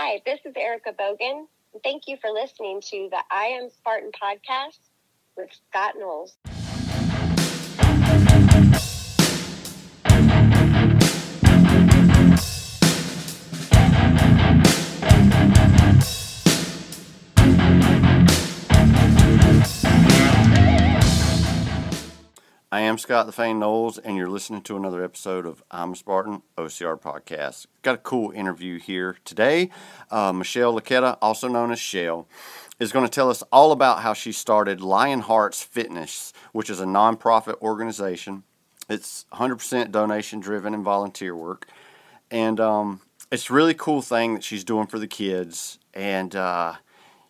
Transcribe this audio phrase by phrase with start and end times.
[0.00, 1.46] Hi, this is Erica Bogan.
[1.82, 4.78] Thank you for listening to the I Am Spartan podcast
[5.36, 6.36] with Scott Knowles.
[22.70, 25.96] I am Scott the Fane Knowles, and you're listening to another episode of I'm a
[25.96, 27.64] Spartan OCR podcast.
[27.80, 29.70] Got a cool interview here today.
[30.10, 32.28] Uh, Michelle Laqueta, also known as Shell,
[32.78, 36.78] is going to tell us all about how she started Lion Hearts Fitness, which is
[36.78, 38.42] a nonprofit organization.
[38.86, 41.68] It's 100% donation driven and volunteer work,
[42.30, 43.00] and um,
[43.32, 45.78] it's a really cool thing that she's doing for the kids.
[45.94, 46.74] And uh,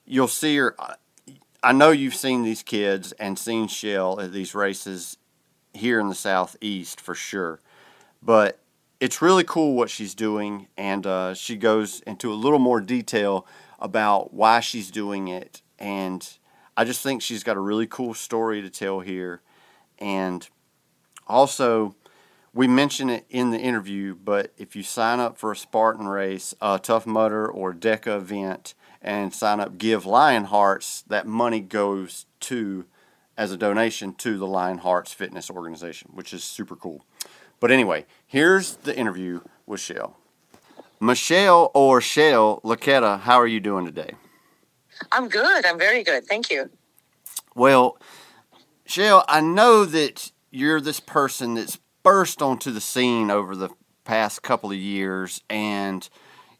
[0.04, 0.74] you'll see her.
[1.62, 5.16] I know you've seen these kids and seen Shell at these races
[5.72, 7.60] here in the southeast for sure.
[8.22, 8.58] But
[9.00, 13.46] it's really cool what she's doing, and uh, she goes into a little more detail
[13.78, 15.62] about why she's doing it.
[15.78, 16.28] And
[16.76, 19.40] I just think she's got a really cool story to tell here.
[19.98, 20.48] And
[21.28, 21.94] also,
[22.52, 26.54] we mention it in the interview, but if you sign up for a Spartan race,
[26.60, 32.26] a Tough Mudder, or DEKA event, and sign up Give Lion Hearts, that money goes
[32.40, 32.86] to
[33.38, 37.04] as a donation to the Lion Hearts Fitness organization, which is super cool.
[37.60, 40.16] But anyway, here's the interview with Shell.
[41.00, 44.14] Michelle or Shell Laqueta, how are you doing today?
[45.12, 45.64] I'm good.
[45.64, 46.26] I'm very good.
[46.26, 46.68] Thank you.
[47.54, 47.96] Well,
[48.84, 53.70] Shell, I know that you're this person that's burst onto the scene over the
[54.04, 56.08] past couple of years and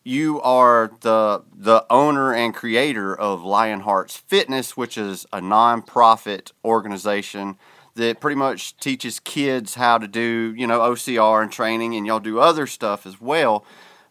[0.09, 6.53] you are the the owner and creator of Lion Hearts Fitness, which is a nonprofit
[6.65, 7.59] organization
[7.95, 12.21] that pretty much teaches kids how to do, you know, OCR and training, and y'all
[12.21, 13.67] do other stuff as well.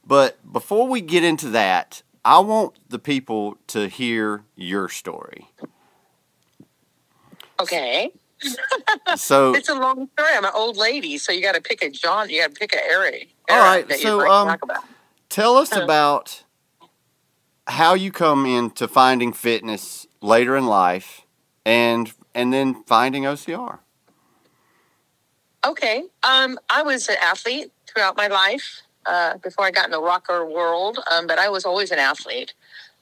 [0.06, 5.48] But before we get into that, I want the people to hear your story.
[7.60, 8.12] Okay.
[9.16, 10.30] so it's a long story.
[10.36, 12.30] I'm an old lady, so you got to pick a John.
[12.30, 13.30] You got to pick a Eric.
[13.50, 13.92] All right.
[13.94, 14.58] So um,
[15.38, 16.46] Tell us about
[17.68, 21.28] how you come into finding fitness later in life
[21.64, 23.78] and and then finding OCR.
[25.64, 26.06] Okay.
[26.24, 30.44] Um, I was an athlete throughout my life uh, before I got in the rocker
[30.44, 32.56] world, um, but I was always an athlete.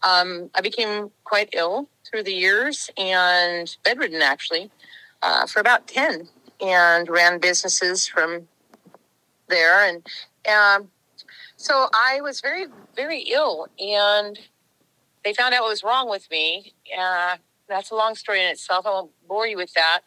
[0.03, 4.69] Um, I became quite ill through the years and bedridden actually
[5.21, 6.27] uh, for about 10
[6.59, 8.49] and ran businesses from
[9.47, 9.87] there.
[9.87, 10.05] And
[10.53, 10.89] um,
[11.57, 14.37] so I was very, very ill, and
[15.23, 16.73] they found out what was wrong with me.
[16.97, 18.85] Uh, that's a long story in itself.
[18.85, 20.01] I won't bore you with that.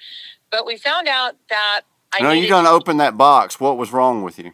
[0.51, 1.83] But we found out that
[2.13, 2.23] I.
[2.23, 3.61] No, you don't open that box.
[3.61, 4.53] What was wrong with you?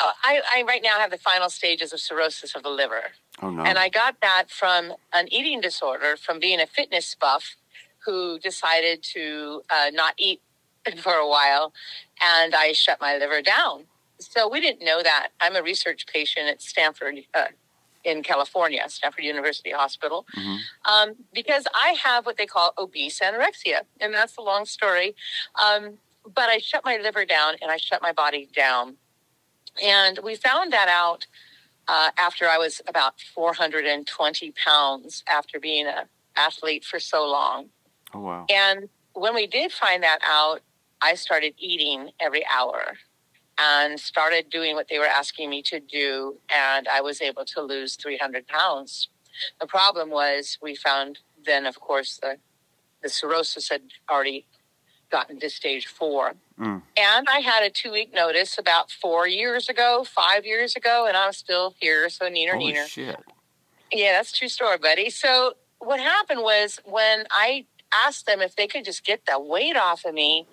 [0.00, 3.02] Uh, I, I right now have the final stages of cirrhosis of the liver.
[3.42, 3.62] Oh no!
[3.64, 7.56] And I got that from an eating disorder from being a fitness buff
[8.04, 10.40] who decided to uh, not eat
[10.98, 11.72] for a while,
[12.20, 13.84] and I shut my liver down.
[14.20, 15.28] So we didn't know that.
[15.40, 17.46] I'm a research patient at Stanford uh,
[18.04, 20.92] in California, Stanford University Hospital, mm-hmm.
[20.92, 25.14] um, because I have what they call obese anorexia, and that's a long story.
[25.62, 25.98] Um,
[26.34, 28.96] but I shut my liver down and I shut my body down,
[29.82, 31.26] and we found that out
[31.86, 36.06] uh, after I was about 420 pounds after being an
[36.36, 37.66] athlete for so long.
[38.14, 38.46] Oh wow!
[38.50, 40.60] And when we did find that out,
[41.00, 42.98] I started eating every hour
[43.58, 46.38] and started doing what they were asking me to do.
[46.48, 49.08] And I was able to lose 300 pounds.
[49.60, 52.36] The problem was we found then, of course, the,
[53.02, 54.46] the cirrhosis had already
[55.10, 56.34] gotten to stage four.
[56.60, 56.82] Mm.
[56.96, 61.16] And I had a two week notice about four years ago, five years ago, and
[61.16, 62.08] I'm still here.
[62.08, 62.86] So, neener, Holy neener.
[62.86, 63.16] Shit.
[63.92, 65.08] Yeah, that's true story, buddy.
[65.10, 69.76] So, what happened was when I asked them if they could just get that weight
[69.76, 70.46] off of me,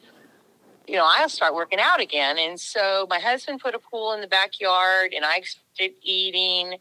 [0.87, 2.37] you know, I'll start working out again.
[2.37, 6.77] And so my husband put a pool in the backyard and I started eating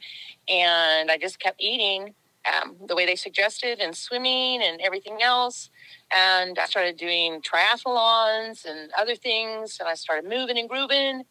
[0.48, 2.15] and I just kept eating
[2.53, 5.71] um, the way they suggested and swimming and everything else.
[6.15, 11.24] And I started doing triathlons and other things and I started moving and grooving.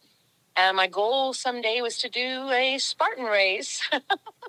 [0.55, 3.81] And my goal someday was to do a Spartan race.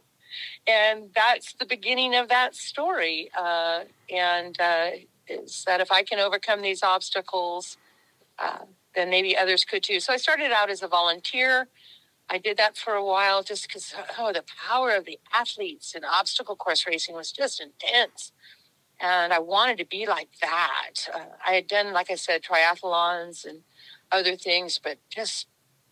[0.67, 3.31] and that's the beginning of that story.
[3.37, 4.91] Uh, and uh,
[5.29, 7.77] is that if I can overcome these obstacles,
[8.39, 8.65] uh,
[8.95, 10.01] then maybe others could too.
[10.01, 11.69] So I started out as a volunteer.
[12.29, 16.05] I did that for a while just because, oh, the power of the athletes in
[16.05, 18.33] obstacle course racing was just intense.
[19.01, 21.09] And I wanted to be like that.
[21.13, 23.61] Uh, I had done, like I said, triathlons and
[24.11, 25.49] other things, but just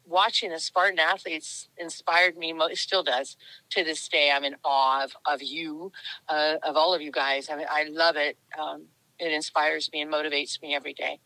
[0.06, 2.54] watching the Spartan athletes inspired me.
[2.74, 3.36] Still does
[3.70, 4.32] to this day.
[4.34, 5.92] I'm in awe of, of you,
[6.28, 7.50] uh, of all of you guys.
[7.50, 8.38] I mean, I love it.
[8.58, 8.86] Um,
[9.18, 11.20] it inspires me and motivates me every day.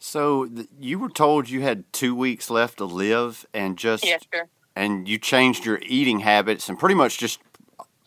[0.00, 4.24] So th- you were told you had two weeks left to live, and just Yes,
[4.32, 4.48] sir.
[4.74, 7.38] and you changed your eating habits, and pretty much just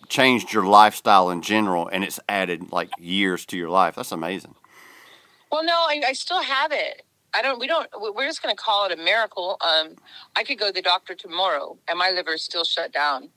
[0.10, 3.96] changed your lifestyle in general, and it's added like years to your life.
[3.96, 4.56] That's amazing.
[5.52, 7.04] Well, no, I, I still have it.
[7.36, 7.60] I don't.
[7.60, 7.88] We don't.
[7.96, 9.58] We're just going to call it a miracle.
[9.62, 9.96] Um,
[10.36, 13.30] I could go to the doctor tomorrow, and my liver is still shut down,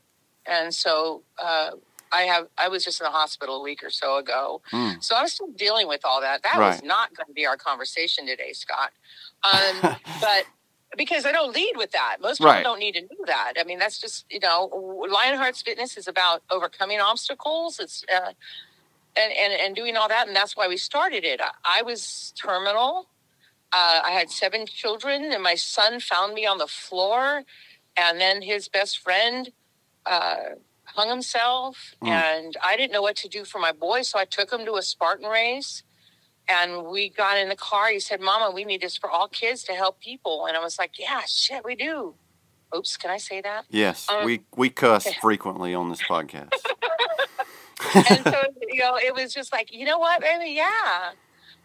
[0.47, 1.73] and so uh,
[2.12, 2.49] I have.
[2.58, 5.03] I was just in the hospital a week or so ago, Mm.
[5.03, 6.43] so I'm still dealing with all that.
[6.43, 8.93] That was not going to be our conversation today, Scott.
[9.44, 9.81] Um,
[10.20, 10.47] but
[10.97, 12.62] because I don't lead with that, most people Right.
[12.64, 13.55] don't need to know that.
[13.61, 14.70] I mean, that's just you know,
[15.11, 17.79] Lionhearts Fitness is about overcoming obstacles.
[17.81, 18.32] It's uh,
[19.17, 21.41] and, and and doing all that, and that's why we started it.
[21.41, 23.09] I, I was terminal.
[23.73, 27.43] Uh, I had seven children, and my son found me on the floor,
[27.97, 29.50] and then his best friend
[30.06, 30.56] uh,
[30.97, 32.09] hung himself, Mm.
[32.09, 34.75] and I didn't know what to do for my boy, so I took him to
[34.77, 35.83] a Spartan race.
[36.49, 37.89] And we got in the car.
[37.89, 40.79] He said, "Mama, we need this for all kids to help people." And I was
[40.79, 42.15] like, "Yeah, shit, we do."
[42.75, 43.65] Oops, can I say that?
[43.69, 46.53] Yes, Um, we we cuss frequently on this podcast.
[47.95, 51.11] and so you know it was just like you know what baby yeah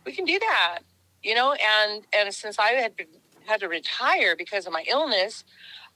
[0.05, 0.79] we can do that
[1.23, 3.07] you know and and since i had been,
[3.45, 5.45] had to retire because of my illness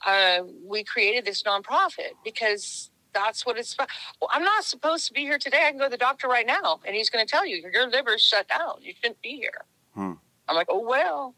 [0.06, 3.90] uh, we created this nonprofit because that's what it's about
[4.22, 6.48] well i'm not supposed to be here today i can go to the doctor right
[6.48, 9.66] now and he's going to tell you your liver's shut down you shouldn't be here
[9.96, 10.14] Hmm.
[10.50, 11.36] i'm like oh well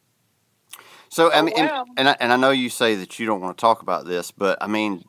[1.10, 3.42] So I Oh, mean, and, and I, and I know you say that you don't
[3.42, 5.06] want to talk about this, but I mean,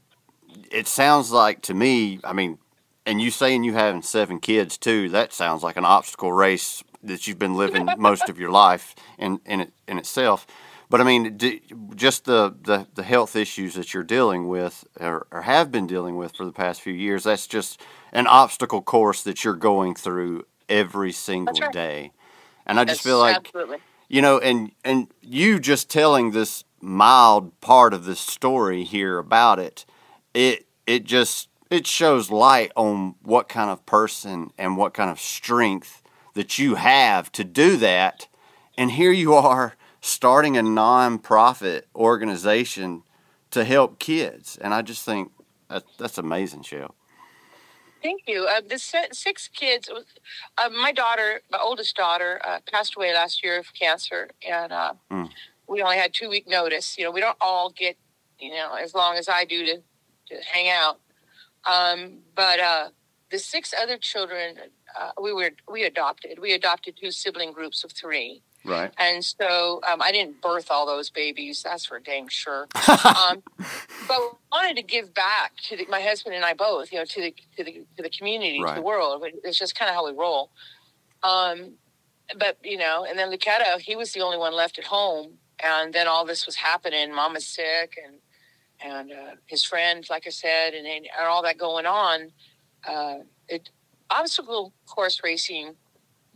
[0.70, 2.20] it sounds like to me.
[2.24, 2.58] I mean,
[3.06, 5.08] and you saying you having seven kids too.
[5.10, 9.40] That sounds like an obstacle race that you've been living most of your life in
[9.46, 10.46] in it, in itself.
[10.90, 11.58] But I mean, do,
[11.94, 16.16] just the, the the health issues that you're dealing with or, or have been dealing
[16.16, 17.24] with for the past few years.
[17.24, 17.80] That's just
[18.12, 21.72] an obstacle course that you're going through every single right.
[21.72, 22.12] day.
[22.66, 26.64] And I just That's feel like absolutely you know and and you just telling this
[26.80, 29.84] mild part of this story here about it
[30.34, 35.20] it it just it shows light on what kind of person and what kind of
[35.20, 36.02] strength
[36.34, 38.26] that you have to do that
[38.76, 43.02] and here you are starting a non-profit organization
[43.50, 45.32] to help kids and i just think
[45.68, 46.94] that, that's amazing shell
[48.02, 48.46] Thank you.
[48.48, 49.90] Uh, the six kids,
[50.56, 54.94] uh, my daughter, my oldest daughter, uh, passed away last year of cancer, and uh,
[55.10, 55.30] Mm.
[55.66, 56.96] we only had two week notice.
[56.96, 57.96] You know, we don't all get,
[58.38, 59.76] you know, as long as I do to,
[60.28, 61.00] to hang out.
[61.66, 62.88] Um, but uh,
[63.30, 64.58] the six other children,
[64.98, 66.38] uh, we were we adopted.
[66.38, 68.42] We adopted two sibling groups of three.
[68.64, 71.62] Right And so um, I didn't birth all those babies.
[71.62, 72.68] That's for dang sure.
[72.88, 73.42] um,
[74.06, 77.04] but we wanted to give back to the, my husband and I both, you know,
[77.04, 79.24] to the to the to the community, to the world.
[79.44, 80.50] It's just kind of how we roll.
[81.22, 81.74] Um,
[82.38, 85.92] but you know, and then Lucetta, he was the only one left at home, and
[85.92, 87.14] then all this was happening.
[87.14, 88.16] Mama's sick, and
[88.80, 92.32] and uh, his friend, like I said, and and all that going on.
[92.86, 93.18] Uh,
[93.48, 93.70] it
[94.10, 95.74] obstacle course racing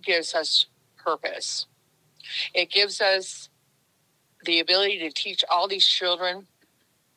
[0.03, 0.67] gives us
[0.97, 1.67] purpose.
[2.55, 3.49] It gives us
[4.45, 6.47] the ability to teach all these children,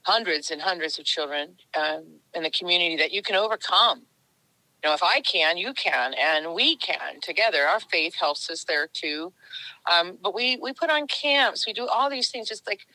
[0.04, 2.04] hundreds and hundreds of children um,
[2.34, 4.04] in the community, that you can overcome.
[4.84, 7.64] You know, if I can, you can, and we can together.
[7.64, 9.34] Our faith helps us there too.
[9.92, 11.66] Um, but we we put on camps.
[11.66, 12.86] We do all these things, just like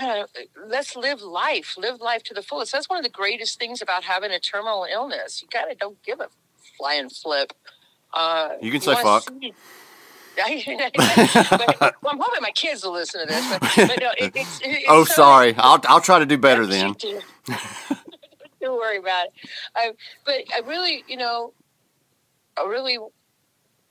[0.00, 0.24] uh,
[0.68, 2.72] let's live life, live life to the fullest.
[2.72, 5.42] That's one of the greatest things about having a terminal illness.
[5.42, 6.28] You gotta don't give a
[6.78, 7.52] flying flip.
[8.12, 9.28] Uh, You can say fuck.
[9.40, 9.54] see-
[11.50, 13.48] but, well, I'm hoping my kids will listen to this.
[13.50, 16.66] But, but no, it, it's, it's oh so- sorry i'll i'll try to do better
[16.66, 16.94] then
[18.60, 19.32] Don't worry about it.
[19.76, 19.92] I,
[20.24, 21.52] but I really, you know,
[22.58, 22.96] I really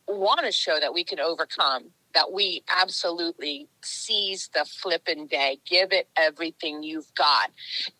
[0.08, 1.92] want to show that we can overcome.
[2.16, 7.50] That we absolutely seize the flipping day, give it everything you've got,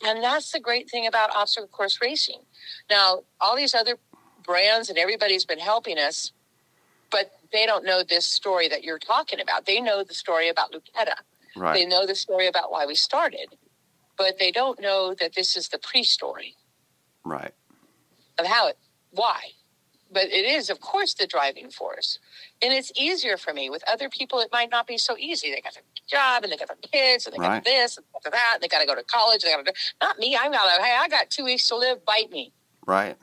[0.06, 2.42] and that's the great thing about obstacle course racing.
[2.92, 3.98] Now, all these other
[4.44, 6.32] brands and everybody's been helping us,
[7.54, 9.66] they don't know this story that you're talking about.
[9.66, 11.16] They know the story about Lucetta.
[11.76, 13.56] They know the story about why we started,
[14.18, 16.56] but they don't know that this is the pre-story
[17.24, 17.54] right
[18.40, 18.78] of how it,
[19.12, 19.40] why.
[20.12, 22.20] But it is, of course, the driving force,
[22.62, 23.70] and it's easier for me.
[23.72, 25.52] With other people, it might not be so easy.
[25.52, 27.64] They got their job, and they got their kids, and they Right.
[27.64, 29.42] got this, and they got that, and they got to go to college.
[29.42, 29.72] They got to.
[29.72, 30.38] Do not me.
[30.40, 30.70] I'm not.
[30.82, 32.06] Hey, I got two weeks to live.
[32.06, 32.54] Bite me.
[32.86, 33.18] right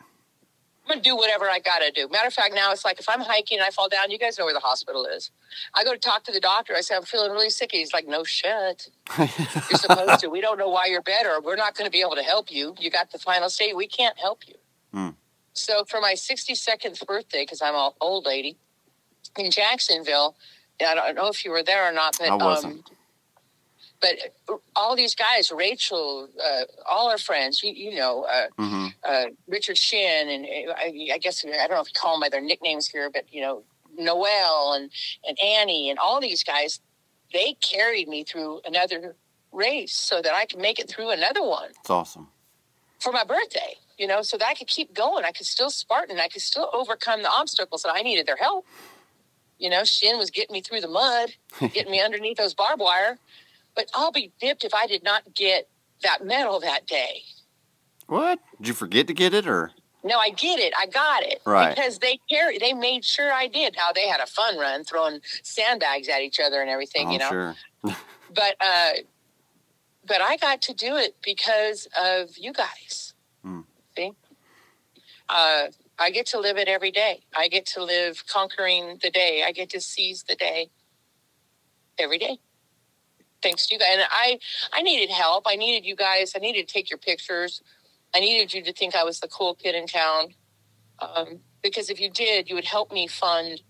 [0.90, 2.08] gonna do whatever I gotta do.
[2.08, 4.38] Matter of fact, now it's like if I'm hiking and I fall down, you guys
[4.38, 5.30] know where the hospital is.
[5.74, 6.74] I go to talk to the doctor.
[6.76, 7.70] I say I'm feeling really sick.
[7.72, 9.28] He's like, "No shit, you're
[9.78, 10.28] supposed to.
[10.28, 11.40] We don't know why you're better.
[11.40, 12.74] We're not going to be able to help you.
[12.78, 13.76] You got the final state.
[13.76, 14.54] We can't help you."
[14.92, 15.10] Hmm.
[15.52, 18.56] So for my 62nd birthday, because I'm an old lady
[19.36, 20.36] in Jacksonville,
[20.80, 22.88] I don't know if you were there or not, but I wasn't.
[22.88, 22.96] Um,
[24.00, 24.16] but
[24.74, 29.78] all these guys, Rachel, uh, all our friends, you, you know, uh, hmm uh, Richard
[29.78, 32.40] Shin, and uh, I, I guess I don't know if you call them by their
[32.42, 33.62] nicknames here, but you know,
[33.96, 34.90] Noel and
[35.26, 36.80] and Annie and all these guys,
[37.32, 39.16] they carried me through another
[39.52, 42.28] race so that I could make it through another one It's awesome.
[43.00, 43.74] for my birthday.
[43.98, 45.24] You know, so that I could keep going.
[45.26, 46.18] I could still Spartan.
[46.18, 48.64] I could still overcome the obstacles that I needed their help.
[49.58, 53.18] You know, Shin was getting me through the mud, getting me underneath those barbed wire.
[53.80, 55.66] But I'll be dipped if I did not get
[56.02, 57.22] that medal that day.
[58.08, 58.38] What?
[58.58, 59.70] Did you forget to get it or?
[60.04, 60.74] No, I get it.
[60.78, 61.40] I got it.
[61.46, 61.74] Right.
[61.74, 63.76] Because they carry, they made sure I did.
[63.78, 67.18] Now they had a fun run throwing sandbags at each other and everything, Oh, you
[67.20, 67.28] know.
[67.30, 67.56] sure.
[68.34, 68.90] But uh
[70.06, 73.14] but I got to do it because of you guys.
[73.42, 73.60] Hmm.
[73.96, 74.12] See?
[75.30, 75.68] Uh
[75.98, 77.22] I get to live it every day.
[77.34, 79.42] I get to live conquering the day.
[79.46, 80.68] I get to seize the day
[81.98, 82.40] every day.
[83.42, 83.88] Thanks to you guys.
[83.92, 84.38] And I
[84.72, 85.44] I needed help.
[85.46, 86.32] I needed you guys.
[86.36, 87.62] I needed to take your pictures.
[88.14, 90.34] I needed you to think I was the cool kid in town.
[90.98, 93.62] Um, because if you did, you would help me fund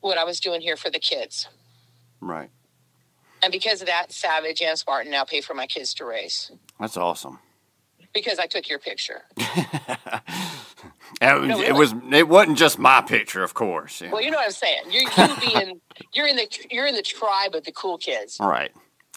[0.00, 1.48] what I was doing here for the kids.
[2.20, 2.50] Right.
[3.42, 6.50] And because of that, Savage and Spartan now pay for my kids to race
[6.80, 7.40] That's awesome.
[8.14, 9.22] because I took your picture.
[11.32, 11.94] It was, No, it was.
[12.12, 14.00] It wasn't just my picture, of course.
[14.00, 14.10] yeah.
[14.10, 14.82] Well, you know what I'm saying.
[14.90, 15.80] You're you being
[16.12, 18.38] you're in the you're in the tribe of the cool kids.
[18.40, 18.70] Right.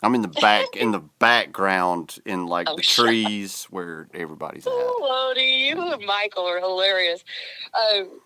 [0.03, 4.71] I'm in the back, in the background, in like Oh, the trees where everybody's at.
[4.71, 7.23] Oh, Lodi, you and Michael are hilarious.
[7.73, 8.19] Um,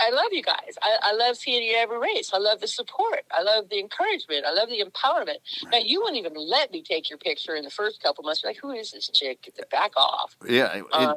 [0.00, 0.74] I love you guys.
[0.82, 2.30] I, I love seeing you every race.
[2.34, 3.20] I love the support.
[3.32, 4.44] I love the encouragement.
[4.46, 5.36] I love the empowerment.
[5.72, 8.42] Now, you wouldn't even let me take your picture in the first couple months.
[8.42, 9.40] You're like, who is this chick?
[9.42, 10.36] Get the back off.
[10.46, 10.76] Yeah.
[10.76, 11.14] it- Uh,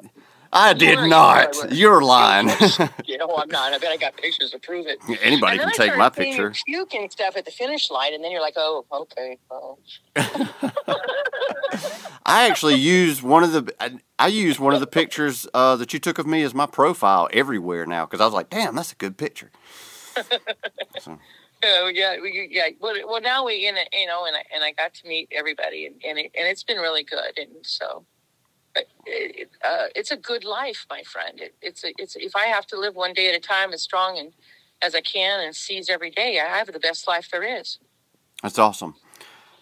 [0.58, 1.56] I did not.
[1.56, 1.68] were.
[1.70, 2.50] You're lying.
[3.06, 3.74] You know, I'm not.
[3.74, 5.00] I bet I got pictures to prove it.
[5.22, 6.54] Anybody can I take my picture.
[6.68, 9.38] you puking stuff at the finish line, and then you're like, oh, okay.
[9.50, 9.78] Oh.
[12.26, 13.74] I actually used one of the.
[13.80, 16.66] I, I used one of the pictures uh, that you took of me as my
[16.66, 19.52] profile everywhere now because I was like, "Damn, that's a good picture."
[21.00, 21.20] So,
[21.64, 22.70] Oh yeah, we, yeah.
[22.80, 25.30] Well, well, now we in it, you know, and I, and I got to meet
[25.32, 28.06] everybody, and and, it, and it's been really good, and so.
[28.78, 31.40] Uh, it's a good life, my friend.
[31.40, 33.82] It, it's a, it's if I have to live one day at a time as
[33.82, 34.34] strong and
[34.82, 37.80] as I can and seize every day, I have the best life there is.
[38.44, 38.96] that's awesome.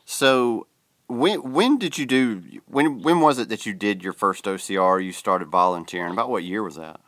[0.05, 0.67] So,
[1.07, 2.43] when when did you do?
[2.67, 5.03] When when was it that you did your first OCR?
[5.03, 6.11] You started volunteering.
[6.11, 6.99] About what year was that?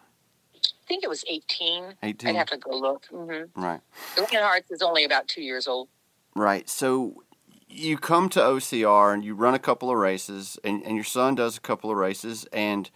[0.56, 1.96] I think it was eighteen.
[2.02, 2.30] Eighteen.
[2.30, 3.08] I'd have to go look.
[3.12, 3.62] Mm-hmm.
[3.62, 3.82] Right.
[4.16, 5.90] The Lionhearts is only about two years old.
[6.36, 6.70] Right.
[6.70, 7.24] So
[7.70, 11.36] you come to OCR and you run a couple of races, and, and your son
[11.36, 12.90] does a couple of races, and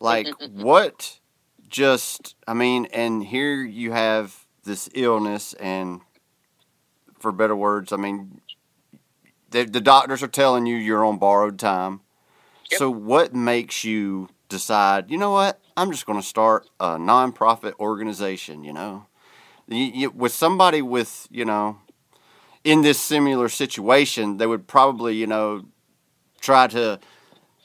[0.00, 1.18] like what
[1.68, 6.00] just, I mean, and here you have this illness, and
[7.18, 8.40] for better words, I mean,
[9.50, 12.00] the, the doctors are telling you you're on borrowed time.
[12.70, 12.78] Yep.
[12.78, 17.74] So what makes you decide, you know what, I'm just going to start a nonprofit
[17.78, 19.06] organization, you know?
[19.68, 21.78] You, you, with somebody with, you know,
[22.68, 25.64] in this similar situation, they would probably, you know,
[26.38, 27.00] try to,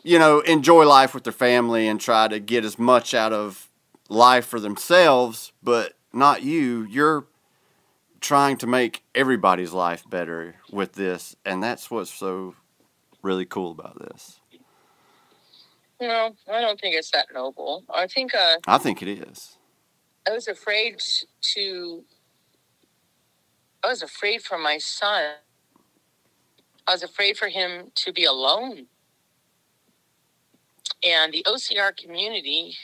[0.01, 3.69] you know, enjoy life with their family and try to get as much out of
[4.07, 6.87] life for themselves, but not you.
[6.89, 7.25] You're
[8.21, 12.55] trying to make everybody's life better with this, and that's what's so
[13.21, 14.39] really cool about this.
[15.99, 17.83] No, I don't think it's that noble.
[17.93, 19.57] I think uh, I think it is.
[20.25, 21.01] I was afraid
[21.55, 22.05] to.
[23.83, 25.33] I was afraid for my son.
[26.87, 28.87] I was afraid for him to be alone.
[31.03, 32.75] And the OCR community,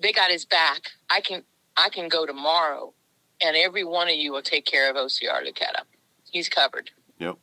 [0.00, 0.82] they got his back.
[1.08, 1.44] I can
[1.76, 2.92] I can go tomorrow,
[3.42, 5.84] and every one of you will take care of OCR Lucetta.
[6.30, 6.90] He's covered.
[7.18, 7.36] Yep.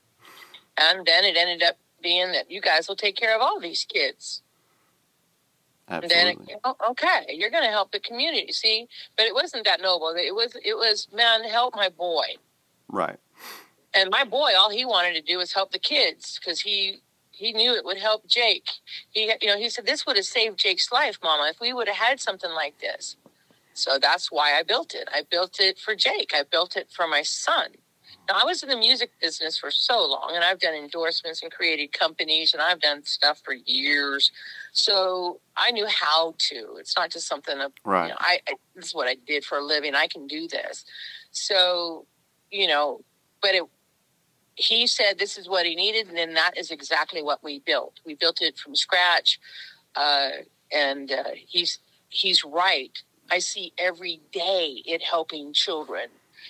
[0.78, 3.86] And then it ended up being that you guys will take care of all these
[3.86, 4.44] kids.
[5.92, 6.54] And then, Absolutely.
[6.54, 8.52] it, oh, okay, you're going to help the community.
[8.52, 10.14] See, but it wasn't that noble.
[10.18, 12.26] It was, it was, man, help my boy.
[12.88, 13.18] Right.
[13.94, 17.54] And my boy, all he wanted to do was help the kids because he he
[17.54, 18.70] knew it would help Jake.
[19.10, 21.88] He, you know, he said this would have saved Jake's life, Mama, if we would
[21.88, 23.18] have had something like this.
[23.74, 25.10] So that's why I built it.
[25.12, 26.32] I built it for Jake.
[26.36, 27.72] I built it for my son.
[28.30, 31.52] Now, I was in the music business for so long, and I've done endorsements and
[31.52, 34.32] created companies, and I've done stuff for years.
[34.72, 36.78] So I knew how to.
[36.80, 38.04] It's not just something that Right.
[38.06, 39.96] you know, I, I this is what I did for a living.
[39.96, 40.86] I can do this.
[41.32, 42.06] So,
[42.52, 43.02] you know,
[43.42, 43.64] but it
[44.56, 48.00] he said this is what he needed, and then that is exactly what we built.
[48.06, 49.40] We built it from scratch,
[49.96, 50.30] uh,
[50.72, 52.98] and uh, he's he's right.
[53.32, 56.10] I see every day it helping children,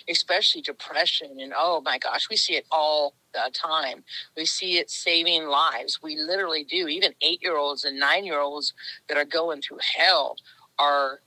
[0.09, 4.03] especially depression, and oh my gosh, we see it all the time.
[4.35, 5.99] We see it saving lives.
[6.01, 6.87] We literally do.
[6.87, 8.73] Even eight year olds and nine year olds
[9.07, 10.37] that are going through hell
[10.79, 11.21] are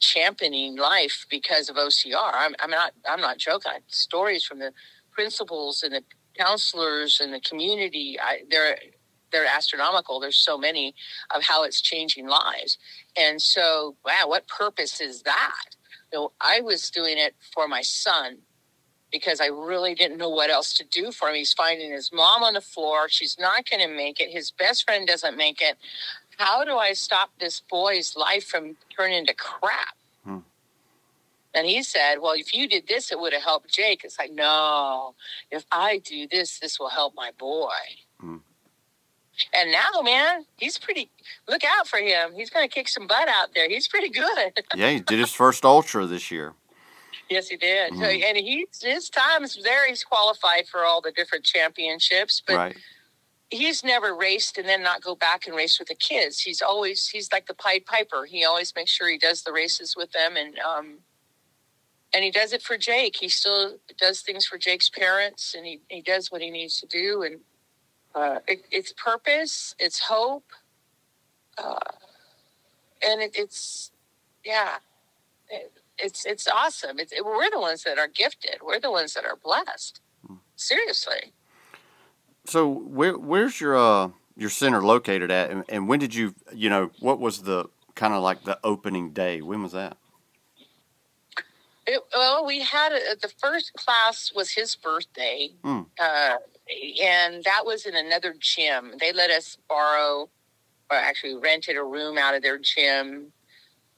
[0.00, 2.30] championing life because of OCR.
[2.32, 2.92] I'm, I'm not.
[3.08, 3.72] I'm not joking.
[3.88, 4.72] Stories from the
[5.12, 6.02] principals and the
[6.38, 8.18] counselors and the community.
[8.20, 8.76] I, they're
[9.34, 10.20] they're astronomical.
[10.20, 10.94] There's so many
[11.34, 12.78] of how it's changing lives.
[13.16, 15.76] And so, wow, what purpose is that?
[16.14, 18.38] Know, I was doing it for my son
[19.10, 21.34] because I really didn't know what else to do for him.
[21.34, 23.08] He's finding his mom on the floor.
[23.08, 24.30] She's not going to make it.
[24.30, 25.76] His best friend doesn't make it.
[26.38, 29.96] How do I stop this boy's life from turning into crap?
[30.24, 30.38] Hmm.
[31.54, 34.02] And he said, Well, if you did this, it would have helped Jake.
[34.04, 35.14] It's like, No,
[35.50, 37.70] if I do this, this will help my boy.
[38.20, 38.38] Hmm.
[39.52, 41.10] And now, man, he's pretty.
[41.48, 42.34] Look out for him.
[42.34, 43.68] He's going to kick some butt out there.
[43.68, 44.52] He's pretty good.
[44.76, 46.54] Yeah, he did his first ultra this year.
[47.30, 47.92] yes, he did.
[47.94, 48.22] So, Mhm.
[48.24, 49.86] and he's his time's there.
[49.88, 52.76] He's qualified for all the different championships, but right.
[53.50, 56.40] he's never raced and then not go back and race with the kids.
[56.40, 58.24] He's always he's like the Pied Piper.
[58.26, 60.98] He always makes sure he does the races with them, and um,
[62.12, 63.16] and he does it for Jake.
[63.16, 66.86] He still does things for Jake's parents, and he he does what he needs to
[66.86, 67.40] do, and
[68.14, 70.50] uh, it, it's purpose, it's hope,
[71.58, 71.78] uh,
[73.06, 73.90] and it, it's
[74.44, 74.76] yeah.
[75.48, 76.98] It, it's it's awesome.
[76.98, 78.56] It's, we're the ones that are gifted.
[78.64, 80.00] We're the ones that are blessed.
[80.56, 81.32] Seriously.
[82.46, 86.68] So where where's your uh your center located at, and, and when did you you
[86.68, 89.40] know what was the kind of like the opening day?
[89.40, 89.96] When was that?
[91.86, 95.82] It, well, we had a, the first class was his birthday, Hmm.
[96.00, 96.36] uh,
[97.02, 98.94] and that was in another gym.
[98.98, 100.28] They let us borrow,
[100.90, 103.32] or actually rented a room out of their gym,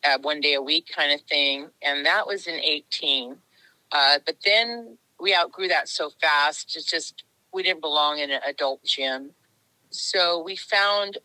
[0.04, 3.36] uh, one day a week kind of thing, and that was in eighteen.
[3.93, 6.76] Uh, but then we outgrew that so fast.
[6.76, 9.30] It's just we didn't belong in an adult gym,
[9.90, 11.19] so we found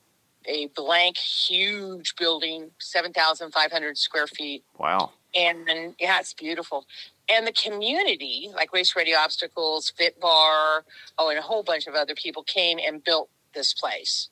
[0.45, 5.11] a blank, huge building, seven thousand five hundred square feet Wow.
[5.35, 6.85] and then, yeah, it's beautiful.
[7.31, 10.83] And the community, like Race Ready Obstacles, Fit Bar,
[11.17, 14.29] oh, and a whole bunch of other people came and built this place.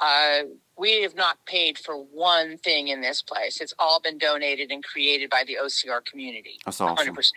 [0.00, 0.40] Uh,
[0.76, 3.60] we have not paid for one thing in this place.
[3.60, 6.58] It's all been donated and created by the OCR community.
[6.64, 7.14] That's awesome.
[7.14, 7.30] 100%.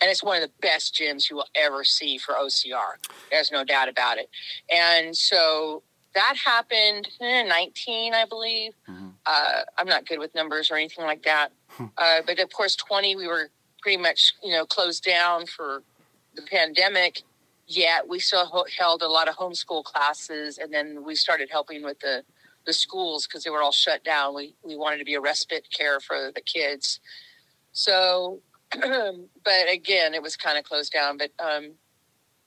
[0.00, 2.94] And it's one of the best gyms you will ever see for OCR.
[3.30, 4.30] There's no doubt about it.
[4.70, 5.82] And so
[6.14, 8.72] that happened in 19, I believe.
[8.88, 9.12] Mhm.
[9.26, 11.52] Uh, I'm not good with numbers or anything like that.
[11.98, 15.82] uh, but of course, 20, we were pretty much, you know, closed down for
[16.34, 17.22] the pandemic.
[17.66, 20.58] Yet we still ho- held a lot of homeschool classes.
[20.58, 22.22] And then we started helping with the,
[22.66, 24.34] the schools because they were all shut down.
[24.34, 27.00] We, we wanted to be a respite care for the kids.
[27.72, 28.40] So,
[28.72, 31.18] but again, it was kind of closed down.
[31.18, 31.72] But um,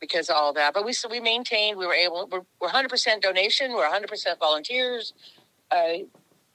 [0.01, 0.73] because all that.
[0.73, 1.77] But we so we maintained.
[1.77, 2.27] We were able.
[2.29, 3.71] We're we're 100% donation.
[3.73, 5.13] We're 100% volunteers.
[5.69, 6.05] Uh,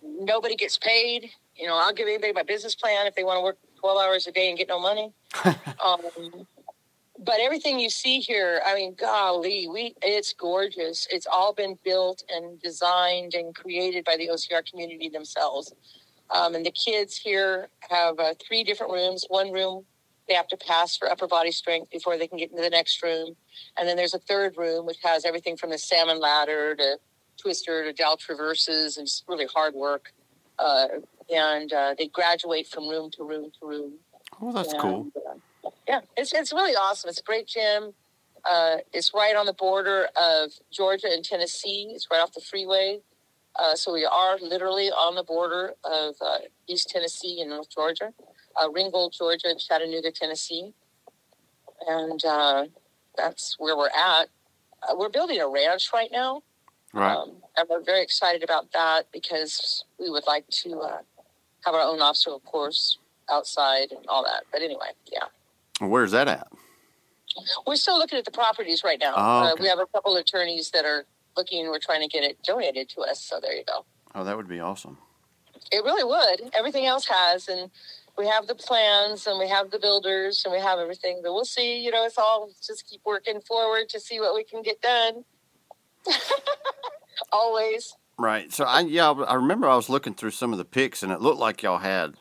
[0.03, 1.31] nobody gets paid.
[1.55, 4.27] You know, I'll give anybody my business plan if they want to work 12 hours
[4.27, 5.13] a day and get no money.
[5.45, 6.01] um,
[7.25, 11.07] but everything you see here, I mean, golly, we it's gorgeous.
[11.09, 15.73] It's all been built and designed and created by the OCR community themselves.
[16.35, 19.25] Um, and the kids here have uh, three different rooms.
[19.29, 19.85] One room
[20.27, 23.01] they have to pass for upper body strength before they can get into the next
[23.05, 23.37] room.
[23.79, 26.99] And then there's a third room which has everything from the salmon ladder to
[27.41, 30.13] twister to dal traverses and just really hard work.
[30.59, 30.87] Uh,
[31.33, 33.93] and uh, they graduate from room to room to room.
[34.41, 35.11] Oh, that's cool.
[35.17, 37.09] Uh, yeah, it's it's really awesome.
[37.09, 37.93] It's a great gym.
[38.49, 41.91] Uh, it's right on the border of Georgia and Tennessee.
[41.95, 43.01] It's right off the freeway.
[43.59, 48.13] Uh, so we are literally on the border of uh, East Tennessee and North Georgia,
[48.61, 50.75] uh, Ringgold, Georgia, and Chattanooga, Tennessee.
[51.89, 52.67] And uh,
[53.17, 54.29] that's where we're at.
[54.83, 56.43] Uh, we're building a ranch right now.
[56.93, 57.15] Right.
[57.15, 60.99] Um, and we're very excited about that because we would like to uh,
[61.67, 62.99] have our own obstacle course
[63.31, 64.45] outside and all that.
[64.53, 65.87] But anyway, yeah.
[65.87, 66.47] Where's that at?
[67.67, 69.13] We're still looking at the properties right now.
[69.15, 71.05] Oh, uh, we have a couple attorneys that are
[71.37, 71.67] looking.
[71.67, 73.21] We're trying to get it donated to us.
[73.21, 73.85] So there you go.
[74.15, 74.97] Oh, that would be awesome.
[75.71, 76.55] It really would.
[76.55, 77.71] Everything else has, and
[78.17, 81.45] we have the plans and we have the builders and we have everything, but we'll
[81.45, 81.81] see.
[81.81, 85.25] You know, it's all just keep working forward to see what we can get done.
[87.33, 87.95] Always.
[88.19, 88.53] Right.
[88.53, 91.21] So I yeah I remember I was looking through some of the pics and it
[91.21, 92.15] looked like y'all had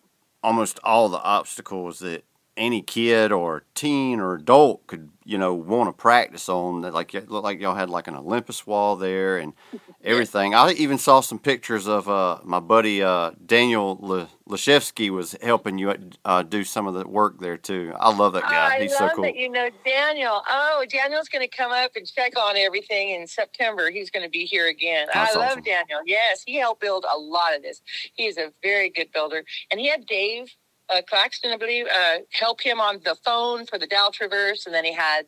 [0.44, 2.26] almost all the obstacles that
[2.58, 6.82] any kid or teen or adult could you know want to practice on.
[6.82, 9.54] Like it looked like y'all had like an Olympus wall there and
[10.04, 10.54] everything.
[10.54, 15.78] I even saw some pictures of uh, my buddy uh, Daniel Le- Leshevsky was helping
[15.78, 17.94] you uh, do some of the work there too.
[18.00, 18.76] I love that guy.
[18.76, 19.24] I He's love so cool.
[19.24, 20.42] that you know Daniel.
[20.50, 23.90] Oh, Daniel's going to come up and check on everything in September.
[23.90, 25.08] He's going to be here again.
[25.14, 25.66] That's I love.
[25.66, 26.00] Daniel.
[26.06, 27.82] Yes, he helped build a lot of this.
[28.14, 30.54] He's a very good builder, and he had Dave
[30.90, 34.74] uh, Claxton, I believe, uh, help him on the phone for the Dow Traverse, and
[34.76, 35.26] then he had.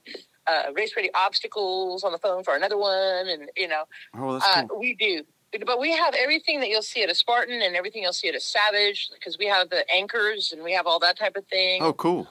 [0.50, 3.84] Uh, race ready obstacles on the phone for another one, and you know,
[4.18, 4.80] Oh, uh, cool.
[4.80, 5.24] we do.
[5.66, 8.36] But we have everything that you'll see at a Spartan and everything you'll see at
[8.36, 11.82] a Savage because we have the anchors and we have all that type of thing.
[11.84, 12.30] Oh, cool.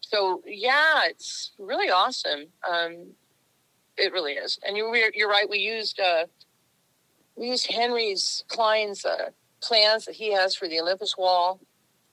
[0.00, 2.46] So yeah, it's really awesome.
[2.66, 3.08] Um,
[3.98, 4.58] it really is.
[4.66, 5.46] And you, you're right.
[5.46, 6.24] We used uh,
[7.36, 9.28] we used Henry's Klein's uh,
[9.60, 11.60] plans that he has for the Olympus Wall.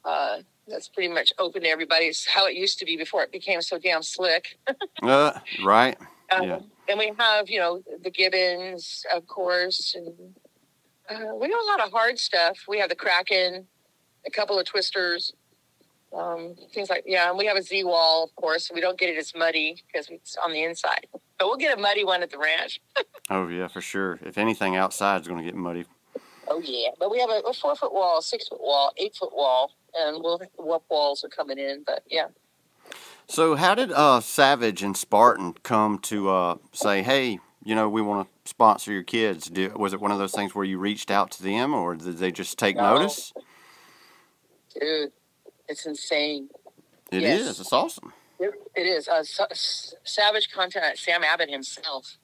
[0.05, 2.05] Uh, that's pretty much open to everybody.
[2.05, 4.57] It's how it used to be before it became so damn slick.
[5.01, 5.31] Uh,
[5.63, 5.97] right.
[6.31, 6.59] Um, Yeah.
[6.89, 10.35] And we have, you know, the Gibbons, of course, and
[11.09, 12.57] uh, we do a lot of hard stuff.
[12.67, 13.65] We have the Kraken,
[14.25, 15.33] a couple of twisters,
[16.13, 17.29] um, things like yeah.
[17.29, 18.71] And we have a Z wall, of course.
[18.73, 21.05] We don't get it as muddy because it's on the inside,
[21.37, 22.81] but we'll get a muddy one at the ranch.
[23.31, 24.19] Oh yeah, for sure.
[24.23, 25.85] If anything outside is going to get muddy.
[26.47, 29.31] Oh yeah, but we have a, a four foot wall, six foot wall, eight foot
[29.35, 31.83] wall, and we'll what walls are coming in.
[31.85, 32.27] But yeah,
[33.27, 38.01] So how did uh, Savage and Spartan come to uh, say, hey, you know, we
[38.01, 39.47] want to sponsor your kids?
[39.49, 42.17] Do, was it one of those things where you reached out to them, or did
[42.17, 42.95] they just take No.
[42.95, 43.33] notice?
[44.79, 45.11] dude,
[45.67, 46.49] it's insane.
[47.11, 47.45] It is.
[47.45, 47.59] Yes.
[47.59, 48.13] It's awesome.
[48.39, 49.07] It, it is.
[49.07, 52.17] Uh, S- Savage contact Sam Abbott himself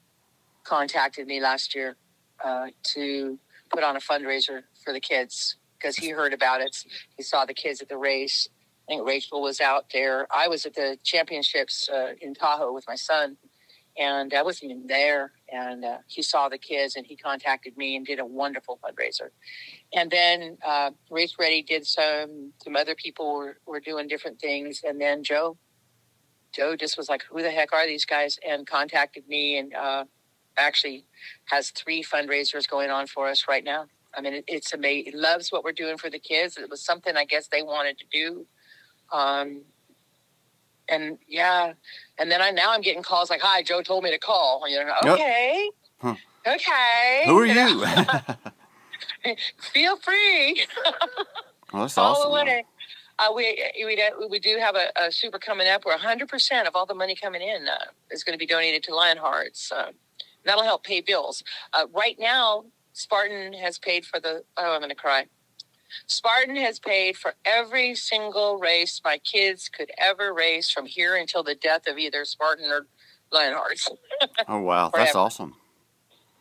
[0.64, 1.96] contacted me last year
[2.44, 3.38] uh, to
[3.70, 6.76] put on a fundraiser for the kids because he heard about it.
[7.16, 8.48] He saw the kids at the race.
[8.88, 10.26] I think Rachel was out there.
[10.34, 13.36] I was at the championships uh, in Tahoe with my son,
[13.98, 15.32] and I wasn't even there.
[15.52, 19.30] And uh, he saw the kids, and he contacted me and did a wonderful fundraiser.
[19.92, 22.52] And then uh, Race Ready did some.
[22.62, 25.58] Some other people were, were doing different things, and then Joe
[26.52, 30.04] Joe just was like, "Who the heck are these guys?" and contacted me, and uh,
[30.56, 31.06] actually
[31.46, 33.86] has three fundraisers going on for us right now.
[34.16, 35.12] I mean, it, it's amazing.
[35.12, 36.56] He loves what we're doing for the kids.
[36.56, 38.46] It was something I guess they wanted to do,
[39.12, 39.62] um,
[40.88, 41.74] and yeah.
[42.18, 44.84] And then I now I'm getting calls like, "Hi, Joe told me to call." You
[44.84, 45.14] know, Yep.
[45.14, 46.14] okay, Huh.
[46.46, 47.22] okay.
[47.26, 47.84] Who are you?
[49.72, 50.66] Feel free.
[51.72, 52.30] well, that's awesome.
[52.32, 52.44] the though.
[52.44, 52.64] way.
[53.18, 53.96] Uh, we, we
[54.28, 57.40] we do have a, a super coming up where 100% of all the money coming
[57.42, 57.76] in uh,
[58.10, 59.72] is going to be donated to Lionhearts.
[59.72, 59.92] Uh,
[60.44, 61.42] that'll help pay bills.
[61.72, 62.64] Uh, right now,
[62.96, 64.42] Spartan has paid for the.
[64.56, 65.26] Oh, I'm going to cry.
[66.06, 71.42] Spartan has paid for every single race my kids could ever race from here until
[71.42, 72.86] the death of either Spartan or
[73.32, 73.88] Lionhearts.
[74.48, 75.54] Oh wow, that's awesome.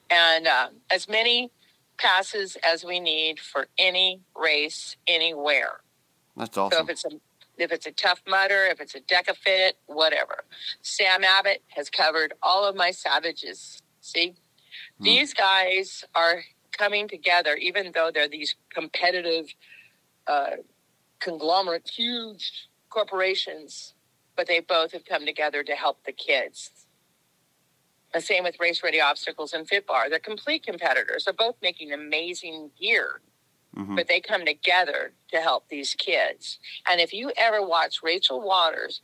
[0.09, 1.51] and uh, as many
[1.97, 5.81] passes as we need for any race anywhere.
[6.37, 6.77] That's awesome.
[6.77, 7.09] So if it's a
[7.57, 10.45] if it's a Tough Mudder, if it's a DEKA FIT, whatever.
[10.81, 13.81] Sam Abbott has covered all of my savages.
[13.99, 14.35] See,
[14.97, 15.03] Hmm.
[15.03, 19.47] these guys are coming together, even though they're these competitive
[20.27, 20.57] uh,
[21.19, 23.93] conglomerate, huge corporations,
[24.35, 26.71] but they both have come together to help the kids.
[28.13, 30.09] The same with Race Ready Obstacles and Fit Bar.
[30.09, 31.25] They're complete competitors.
[31.25, 33.21] They're both making amazing gear
[33.75, 36.59] hmm but they come together to help these kids.
[36.89, 39.01] And if you ever watch Rachel Waters,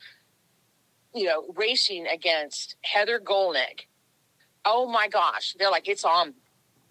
[1.13, 3.87] you know, racing against Heather Gollnick,
[4.65, 6.33] oh my gosh, they're like, it's on,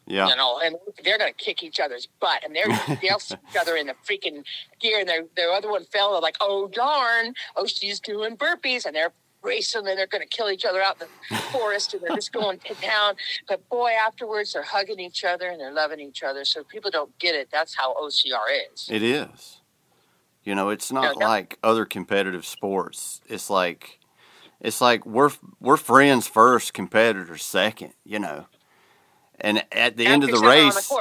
[0.07, 0.29] Yeah.
[0.29, 2.43] you know, and they're going to kick each other's butt.
[2.45, 2.67] And they're,
[3.03, 4.45] they'll see each other in the freaking
[4.81, 5.01] gear.
[5.01, 6.13] And their, their other one fell.
[6.13, 7.35] They're like, oh, darn.
[7.57, 8.85] Oh, she's doing burpees.
[8.87, 11.95] And they're racing and they're going to kill each other out in the forest.
[11.95, 13.15] And they're just going to town.
[13.49, 16.45] But boy, afterwards, they're hugging each other and they're loving each other.
[16.45, 17.49] So people don't get it.
[17.53, 18.89] That's how OCR is.
[18.91, 19.59] It is.
[20.43, 21.29] You know, it's not Yeah, yeah.
[21.29, 23.21] like other competitive sports.
[23.29, 24.00] It's like
[24.61, 28.47] it's like we're we're friends first, competitors second, you know.
[29.41, 30.93] And at the end of the each other on race,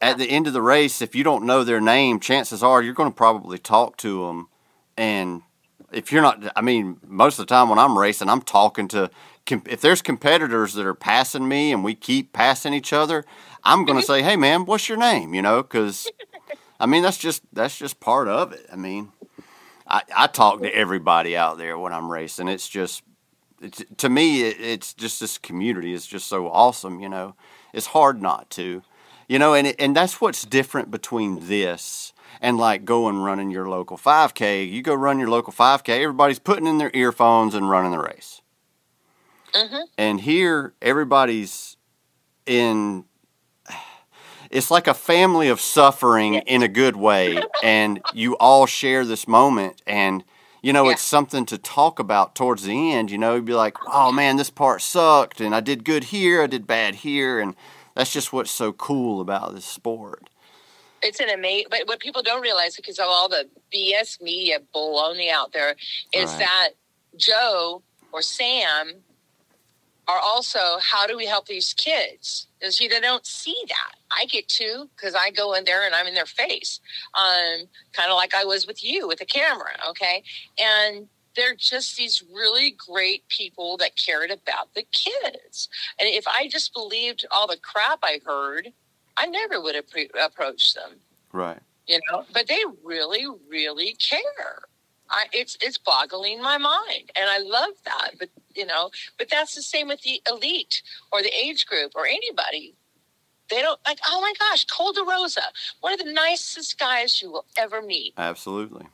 [0.00, 2.94] at the end of the race, if you don't know their name, chances are you're
[2.94, 4.48] going to probably talk to them.
[4.96, 5.42] And
[5.92, 9.10] if you're not, I mean, most of the time when I'm racing, I'm talking to.
[9.46, 13.26] If there's competitors that are passing me and we keep passing each other,
[13.62, 16.10] I'm going to say, "Hey, man, what's your name?" You know, because
[16.80, 18.66] I mean that's just that's just part of it.
[18.72, 19.12] I mean,
[19.86, 22.48] I, I talk to everybody out there when I'm racing.
[22.48, 23.02] It's just,
[23.60, 27.00] it's, to me, it, it's just this community is just so awesome.
[27.00, 27.34] You know,
[27.72, 28.82] it's hard not to,
[29.28, 33.68] you know, and it, and that's what's different between this and like going running your
[33.68, 34.70] local 5K.
[34.70, 38.40] You go run your local 5K, everybody's putting in their earphones and running the race.
[39.54, 39.82] Mm-hmm.
[39.96, 41.76] And here, everybody's
[42.46, 43.04] in.
[44.54, 49.26] It's like a family of suffering in a good way, and you all share this
[49.26, 50.22] moment, and
[50.62, 50.92] you know Yeah.
[50.92, 53.10] it's something to talk about towards the end.
[53.10, 56.40] You know, you'd be like, "Oh man, this part sucked, and I did good here,
[56.40, 57.56] I did bad here," and
[57.96, 60.30] that's just what's so cool about this sport.
[61.02, 65.30] It's an amazing, but what people don't realize because of all the BS media baloney
[65.30, 65.74] out there
[66.12, 66.38] is Right.
[66.38, 66.68] that
[67.16, 69.02] Joe or Sam
[70.08, 72.46] are also how do we help these kids?
[72.58, 73.94] Because you they don't see that.
[74.10, 76.80] I get to because I go in there and I'm in their face,
[77.14, 80.22] um, kind of like I was with you with the camera, okay?
[80.58, 85.68] And they're just these really great people that cared about the kids.
[85.98, 88.72] And if I just believed all the crap I heard,
[89.16, 91.00] I never would have pre- approached them
[91.32, 91.58] Right.
[91.86, 94.62] you know but they really really care
[95.10, 99.54] I, it's it's boggling my mind and i love that but you know but that's
[99.54, 102.74] the same with the elite or the age group or anybody
[103.50, 105.42] they don't like oh my gosh cole DeRosa,
[105.80, 108.86] one of the nicest guys you will ever meet Absolutely.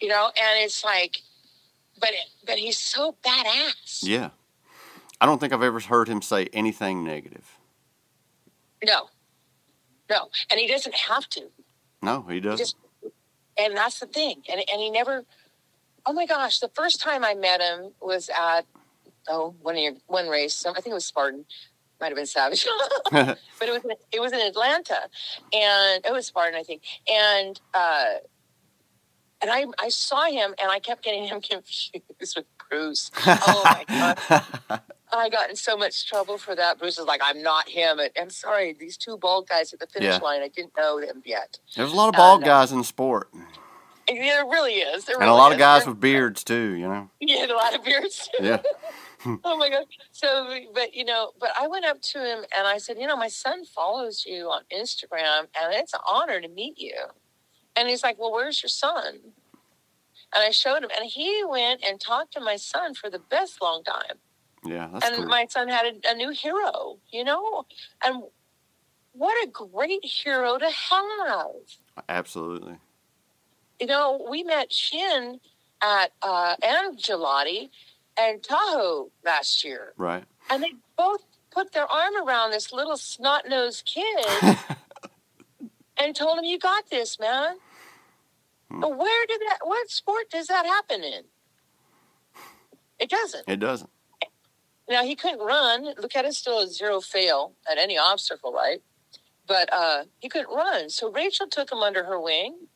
[0.00, 1.18] you know and it's like
[2.00, 2.10] but
[2.46, 4.30] but he's so badass Yeah.
[5.20, 7.58] I don't think I've ever heard him say anything negative.
[8.84, 9.08] no
[10.08, 11.50] no and he doesn't have to
[12.02, 12.58] No, he doesn't.
[12.58, 12.76] just
[13.58, 14.42] and that's the thing.
[14.50, 15.24] And, and he never
[16.04, 18.62] oh my gosh the first time i met him was at
[19.28, 20.64] oh one of your one race.
[20.66, 21.44] I think it was spartan.
[22.00, 22.66] Might have been savage.
[23.12, 25.08] But it was in, it was in atlanta.
[25.52, 26.82] And it was spartan i think.
[27.08, 28.14] And uh
[29.40, 31.92] and I, I saw him and I kept getting him confused
[32.36, 33.10] with Bruce.
[33.26, 34.80] Oh my God.
[35.12, 36.78] I got in so much trouble for that.
[36.78, 37.98] Bruce is like, I'm not him.
[37.98, 40.18] And I'm sorry, these two bald guys at the finish Yeah.
[40.18, 41.58] line, I didn't know them yet.
[41.76, 45.04] There's a lot of Uh, bald guys in the sport, And there really is.
[45.04, 46.72] There and a really lot of guys with beards too.
[46.74, 47.10] You know.
[47.20, 48.28] Yeah, a lot of beards.
[48.40, 48.60] Yeah.
[49.44, 49.84] oh my god.
[50.10, 53.16] So, but you know, but I went up to him and I said, you know,
[53.16, 56.96] my son follows you on Instagram, and it's an honor to meet you.
[57.76, 59.20] And he's like, well, where's your son?
[60.34, 63.62] And I showed him, and he went and talked to my son for the best
[63.62, 64.18] long time.
[64.64, 65.26] Yeah, that's and cool.
[65.26, 67.66] my son had a, a new hero, you know,
[68.04, 68.22] and
[69.12, 71.50] what a great hero to have.
[72.08, 72.76] Absolutely.
[73.80, 75.40] You know, we met Shin
[75.82, 77.70] at uh, and Gelati
[78.16, 80.24] and Tahoe last year, Right.
[80.48, 84.24] and they both put their arm around this little snot nosed kid
[85.98, 87.56] and told him, "You got this, man."
[88.70, 88.80] Hmm.
[88.80, 89.58] But where did that?
[89.64, 91.24] What sport does that happen in?
[93.00, 93.48] It doesn't.
[93.48, 93.90] it doesn't.
[94.92, 95.86] Now he couldn't run.
[95.98, 98.82] Look at still a zero fail at any obstacle, right?
[99.46, 100.90] But uh, he couldn't run.
[100.90, 102.66] So Rachel took him under her wing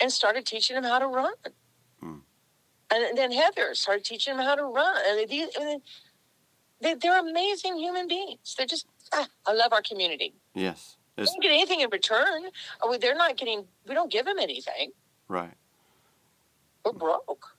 [0.00, 1.34] and started teaching him how to run.
[2.00, 2.18] Hmm.
[2.90, 4.96] And then Heather started teaching him how to run.
[5.06, 5.80] And they,
[6.80, 8.54] they, they're amazing human beings.
[8.56, 10.32] They're just, ah, I love our community.
[10.54, 10.96] Yes.
[11.16, 12.44] They don't get anything in return.
[12.80, 14.92] Oh, they're not getting, we don't give them anything.
[15.28, 15.52] right.
[16.82, 17.56] We're broke.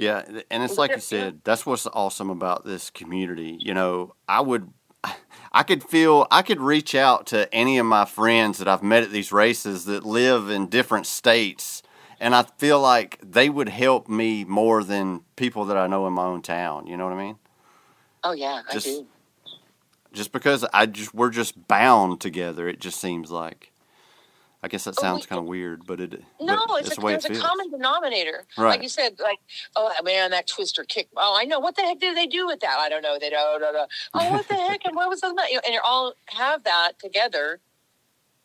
[0.00, 3.56] Yeah, and it's like you said, that's what's awesome about this community.
[3.60, 4.72] You know, I would,
[5.52, 9.02] I could feel, I could reach out to any of my friends that I've met
[9.02, 11.82] at these races that live in different states,
[12.18, 16.12] and I feel like they would help me more than people that I know in
[16.12, 16.86] my own town.
[16.86, 17.36] You know what I mean?
[18.22, 19.06] Oh, yeah, Just- I do.
[20.12, 22.68] Just because I just we're just bound together.
[22.68, 23.69] It just seems like.
[24.62, 26.22] I guess that sounds kind of weird, but it.
[26.38, 28.44] No, but it's, the a, way it a common denominator.
[28.58, 28.70] Right.
[28.70, 29.38] Like you said, like,
[29.74, 31.08] oh man, that twister kick.
[31.16, 31.60] Oh, I know.
[31.60, 32.78] What the heck did they do with that?
[32.78, 33.18] I don't know.
[33.18, 33.60] They don't.
[33.60, 33.86] don't know.
[34.12, 34.84] Oh, what the heck?
[34.84, 35.28] And what was the?
[35.48, 37.60] you know, And you all have that together.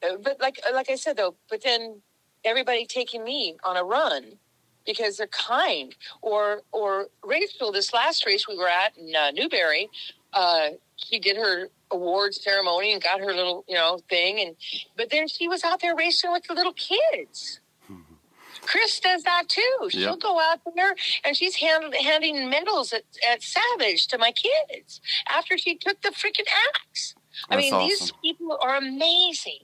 [0.01, 2.01] Uh, But like, like I said though, but then
[2.45, 4.38] everybody taking me on a run
[4.86, 5.93] because they're kind.
[6.21, 9.89] Or, or Rachel, this last race we were at in uh, Newberry,
[10.34, 14.39] uh, she did her award ceremony and got her little, you know, thing.
[14.39, 14.55] And
[14.97, 17.60] but then she was out there racing with the little kids.
[17.91, 18.15] Mm-hmm.
[18.62, 19.89] Chris does that too.
[19.89, 20.19] She'll Yep.
[20.19, 25.58] go out there and she's hand, handing medals at, at Savage to my kids after
[25.58, 27.15] she took the freaking axe.
[27.49, 29.60] I mean, these people are amazing.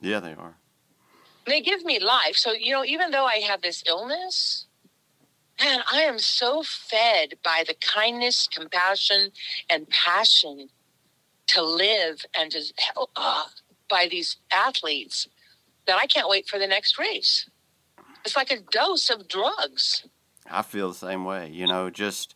[0.00, 0.56] Yeah, they are.
[1.46, 2.36] They give me life.
[2.36, 4.66] So, you know, even though I have this illness,
[5.60, 9.30] man, I am so fed by the kindness, compassion,
[9.70, 10.68] and passion
[11.48, 12.62] to live and to
[12.94, 13.44] help uh,
[13.88, 15.28] by these athletes
[15.86, 17.48] that I can't wait for the next race.
[18.24, 20.06] it's like a dose of drugs.
[20.50, 21.50] I feel the same way.
[21.50, 22.34] You know, just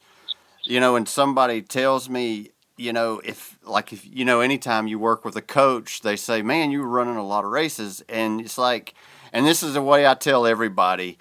[0.64, 4.98] you know, when somebody tells me, you know, if like if you know, anytime you
[4.98, 8.40] work with a coach, they say, "Man, you were running a lot of races," and
[8.40, 8.94] it's like,
[9.32, 11.18] and this is the way I tell everybody,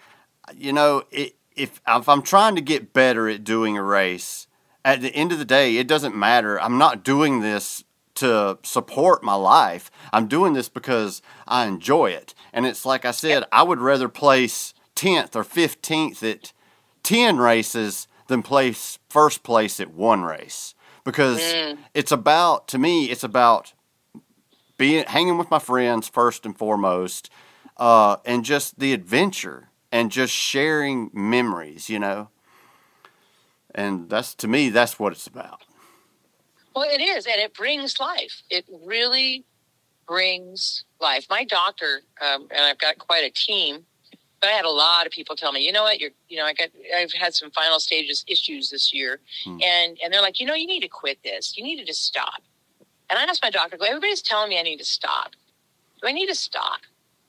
[0.53, 4.47] you know, it, if if I'm trying to get better at doing a race,
[4.83, 6.59] at the end of the day, it doesn't matter.
[6.61, 7.83] I'm not doing this
[8.15, 9.91] to support my life.
[10.13, 12.33] I'm doing this because I enjoy it.
[12.53, 16.53] And it's like I said, I would rather place 10th or 15th at
[17.03, 21.77] 10 races than place first place at one race because mm.
[21.93, 23.73] it's about to me it's about
[24.77, 27.29] being hanging with my friends first and foremost
[27.77, 32.27] uh, and just the adventure and just sharing memories you know
[33.73, 35.61] and that's to me that's what it's about
[36.75, 39.45] well it is and it brings life it really
[40.05, 43.85] brings life my doctor um, and i've got quite a team
[44.41, 46.45] but I had a lot of people tell me, you know what, you're, you know,
[46.45, 49.57] I got, I've had some final stages issues this year, hmm.
[49.63, 51.57] and and they're like, you know, you need to quit this.
[51.57, 52.43] You need to just stop.
[53.09, 55.31] And I asked my doctor, go, everybody's telling me I need to stop.
[55.99, 56.81] Do I need to stop?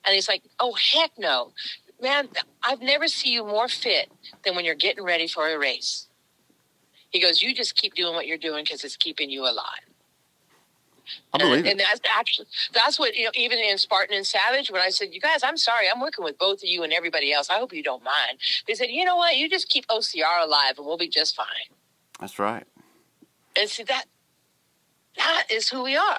[0.05, 1.53] And he's like, oh heck no,
[2.01, 2.29] man,
[2.63, 4.11] I've never seen you more fit
[4.45, 6.07] than when you're getting ready for a race.
[7.11, 9.87] He goes, you just keep doing what you're doing because it's keeping you alive.
[11.33, 11.71] I believe and, it.
[11.71, 13.31] And that's actually that's what you know.
[13.35, 16.39] Even in Spartan and Savage, when I said, "You guys, I'm sorry, I'm working with
[16.39, 17.49] both of you and everybody else.
[17.51, 19.37] I hope you don't mind." They said, "You know what?
[19.37, 21.47] You just keep OCR alive, and we'll be just fine."
[22.19, 22.65] That's right.
[23.59, 24.07] And see that
[25.17, 26.19] that is who we are.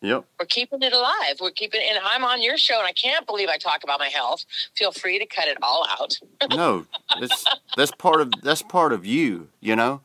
[0.00, 0.24] Yep.
[0.38, 1.40] We're keeping it alive.
[1.40, 4.08] We're keeping, and I'm on your show, and I can't believe I talk about my
[4.08, 4.44] health.
[4.76, 6.18] Feel free to cut it all out.
[6.54, 6.86] no,
[7.18, 7.44] that's
[7.76, 9.48] that's part of that's part of you.
[9.60, 10.00] You know,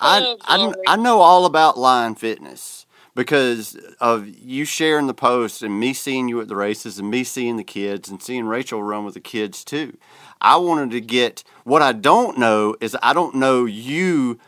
[0.00, 2.84] oh, I I, I know all about line fitness
[3.14, 7.24] because of you sharing the post and me seeing you at the races and me
[7.24, 9.96] seeing the kids and seeing Rachel run with the kids too.
[10.40, 14.38] I wanted to get what I don't know is I don't know you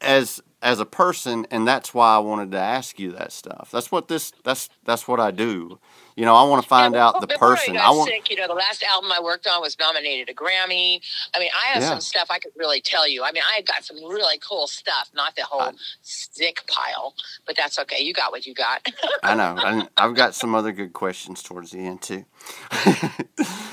[0.00, 3.70] as as a person and that's why I wanted to ask you that stuff.
[3.72, 5.78] That's what this that's that's what I do.
[6.16, 7.76] You know, I want to find out the person.
[7.76, 8.10] I, I want.
[8.10, 11.00] Sick, you know, the last album I worked on was nominated a Grammy.
[11.32, 11.90] I mean, I have yeah.
[11.90, 13.22] some stuff I could really tell you.
[13.22, 15.10] I mean, I got some really cool stuff.
[15.14, 17.14] Not the whole I, sick pile,
[17.46, 18.02] but that's okay.
[18.02, 18.84] You got what you got.
[19.22, 19.86] I know.
[19.96, 22.24] I've got some other good questions towards the end too.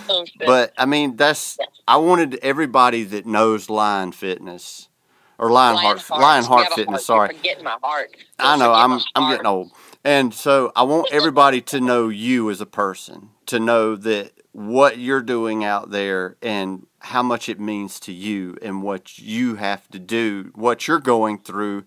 [0.08, 1.58] oh, but I mean, that's.
[1.88, 4.89] I wanted everybody that knows Line Fitness
[5.38, 7.06] or Lionheart, Lionheart Fitness.
[7.06, 8.15] Sorry, getting my heart.
[8.39, 8.74] I know.
[8.74, 9.71] I'm I'm getting old.
[10.04, 15.00] And so I want everybody to know you as a person, to know that what
[15.00, 19.88] you're doing out there and how much it means to you and what you have
[19.89, 21.86] to do, what you're going through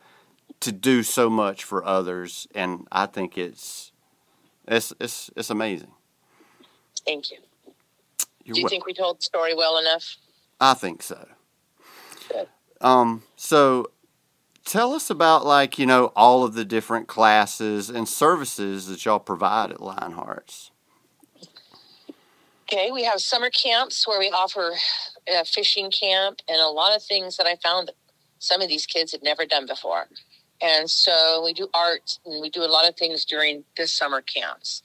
[0.61, 2.48] to do so much for others.
[2.54, 3.92] And I think it's
[4.66, 5.92] it's it's it's amazing.
[7.06, 7.38] Thank you.
[8.44, 10.16] You're do you think we told the story well enough?
[10.61, 11.26] I think so.
[12.28, 12.48] Good.
[12.80, 13.90] Um, so
[14.64, 19.18] tell us about like you know all of the different classes and services that y'all
[19.18, 20.70] provide at Lionhearts.
[22.70, 24.74] Okay, we have summer camps where we offer
[25.26, 27.94] a fishing camp and a lot of things that I found that
[28.38, 30.06] some of these kids had never done before.
[30.60, 34.20] And so we do art and we do a lot of things during this summer
[34.20, 34.82] camps.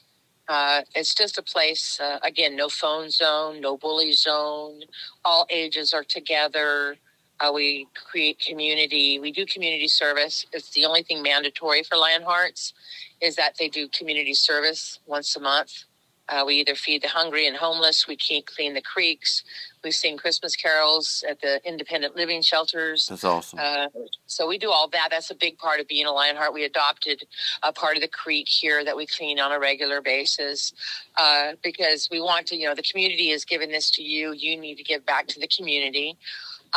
[0.48, 4.82] Uh, it's just a place, uh, again, no phone zone, no bully zone.
[5.24, 6.96] All ages are together.
[7.40, 9.18] Uh, we create community.
[9.18, 10.46] We do community service.
[10.52, 12.72] It's the only thing mandatory for Lionhearts
[13.20, 15.84] is that they do community service once a month.
[16.26, 18.06] Uh, we either feed the hungry and homeless.
[18.08, 19.42] We clean the creeks.
[19.82, 23.08] We sing Christmas carols at the independent living shelters.
[23.08, 23.58] That's awesome.
[23.62, 23.88] Uh,
[24.24, 25.08] so we do all that.
[25.10, 26.54] That's a big part of being a Lionheart.
[26.54, 27.24] We adopted
[27.62, 30.72] a part of the creek here that we clean on a regular basis
[31.18, 32.56] uh, because we want to.
[32.56, 34.32] You know, the community has given this to you.
[34.32, 36.16] You need to give back to the community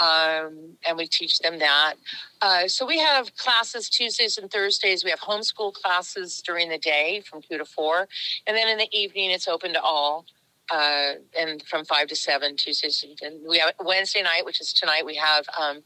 [0.01, 1.95] um, and we teach them that.
[2.41, 5.03] Uh, so we have classes Tuesdays and Thursdays.
[5.03, 8.07] We have homeschool classes during the day from two to four,
[8.45, 10.25] and then in the evening it's open to all.
[10.69, 15.05] Uh, and from five to seven Tuesdays, and we have Wednesday night, which is tonight.
[15.05, 15.81] We have um,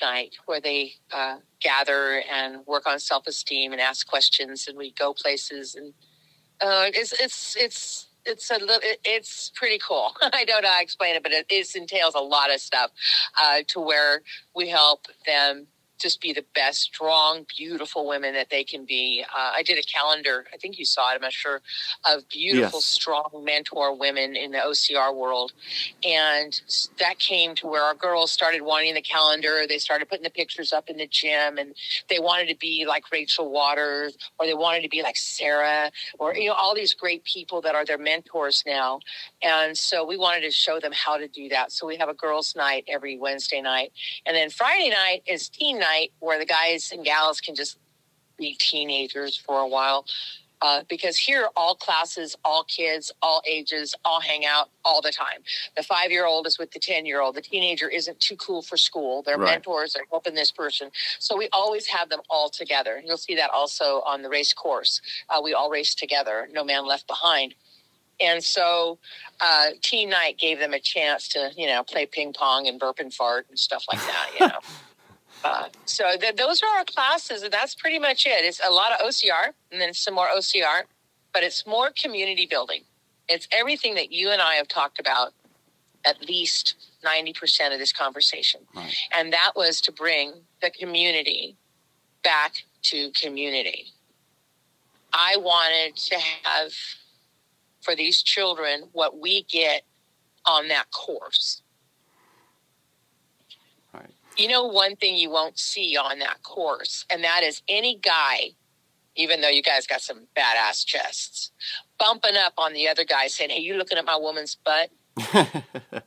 [0.00, 4.92] night where they uh, gather and work on self esteem and ask questions, and we
[4.92, 5.92] go places, and
[6.60, 10.12] uh, it's it's it's it's a little, it's pretty cool.
[10.22, 12.90] I don't know how to explain it, but it, it entails a lot of stuff
[13.42, 14.22] uh, to where
[14.54, 15.66] we help them
[15.98, 19.24] just be the best, strong, beautiful women that they can be.
[19.36, 20.46] Uh, I did a calendar.
[20.54, 21.16] I think you saw it.
[21.16, 21.60] I'm not sure
[22.06, 22.86] of beautiful, Yes.
[22.86, 25.52] strong mentor women in the OCR world,
[26.04, 26.60] and
[26.98, 29.66] that came to where our girls started wanting the calendar.
[29.68, 31.74] They started putting the pictures up in the gym, and
[32.08, 36.34] they wanted to be like Rachel Waters, or they wanted to be like Sarah, or
[36.36, 39.00] you know all these great people that are their mentors now.
[39.42, 41.72] And so we wanted to show them how to do that.
[41.72, 43.92] So we have a girls' night every Wednesday night,
[44.26, 45.87] and then Friday night is teen night,
[46.20, 47.78] where the guys and gals can just
[48.38, 50.04] be teenagers for a while.
[50.60, 55.38] Uh, because here, all classes, all kids, all ages, all hang out all the time.
[55.76, 57.36] The five year old is with the 10 year old.
[57.36, 59.22] The teenager isn't too cool for school.
[59.22, 59.52] Their Right.
[59.52, 60.90] mentors are helping this person.
[61.20, 63.00] So we always have them all together.
[63.04, 65.00] You'll see that also on the race course.
[65.28, 67.54] Uh, we all race together, no man left behind.
[68.18, 68.98] And so,
[69.40, 72.98] uh, teen night gave them a chance to, you know, play ping pong and burp
[72.98, 74.58] and fart and stuff like that, you know.
[75.44, 78.44] Uh, so th- those are our classes, and that's pretty much it.
[78.44, 80.82] It's a lot of OCR and then some more OCR,
[81.32, 82.82] but it's more community building.
[83.28, 85.32] It's everything that you and I have talked about
[86.04, 88.60] at least 90% of this conversation.
[88.74, 88.94] Right.
[89.16, 90.32] And that was to bring
[90.62, 91.56] the community
[92.24, 93.86] back to community.
[95.12, 96.72] I wanted to have
[97.80, 99.82] for these children what we get
[100.46, 101.62] on that course.
[104.38, 108.50] You know, one thing you won't see on that course, and that is any guy,
[109.16, 111.50] even though you guys got some badass chests,
[111.98, 114.90] bumping up on the other guy saying, Hey, you looking at my woman's butt?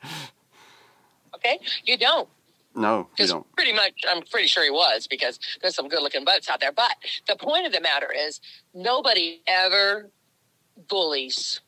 [1.44, 1.60] Okay?
[1.86, 2.30] You don't.
[2.76, 3.52] no, you don't.
[3.56, 6.72] pretty much, I'm pretty sure he was because there's some good looking butts out there.
[6.72, 6.96] But
[7.28, 8.40] the point of the matter is,
[8.74, 10.10] nobody ever
[10.88, 11.62] bullies.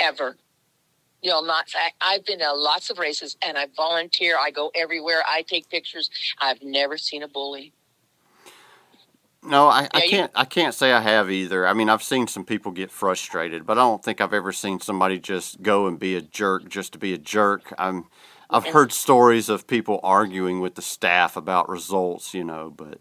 [0.00, 0.36] Ever.
[1.22, 1.66] You'll not.
[1.74, 4.36] I, I've been to lots of races and I volunteer.
[4.38, 5.22] I go everywhere.
[5.26, 6.10] I take pictures.
[6.40, 7.72] I've never seen a bully.
[9.42, 10.32] No, I, I Yeah, you- can't.
[10.34, 11.66] I can't say I have either.
[11.66, 14.80] I mean, I've seen some people get frustrated, but I don't think I've ever seen
[14.80, 17.72] somebody just go and be a jerk just to be a jerk.
[17.78, 18.06] I'm.
[18.50, 22.98] I've And- heard stories of people arguing with the staff about results, you know, but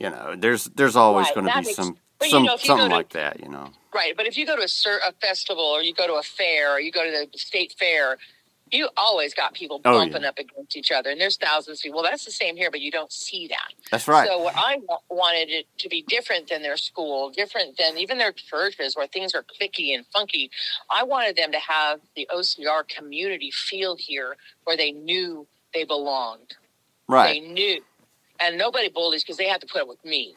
[0.00, 2.62] you know, there's there's always Right, going to be makes- some but you know, if
[2.64, 3.70] you something go to- like that, you know.
[3.94, 6.74] Right, but if you go to a, a festival or you go to a fair
[6.74, 8.18] or you go to the state fair,
[8.70, 10.28] you always got people Oh, bumping yeah.
[10.28, 12.02] up against each other, and there's thousands of people.
[12.02, 13.72] Well, that's the same here, but you don't see that.
[13.90, 14.26] That's right.
[14.28, 18.32] So what I wanted it to be different than their school, different than even their
[18.32, 20.50] churches where things are clicky and funky.
[20.90, 26.56] I wanted them to have the OCR community feel here where they knew they belonged.
[27.08, 27.34] right.
[27.34, 27.80] They knew.
[28.40, 30.34] And nobody bullies because they have to put up with me.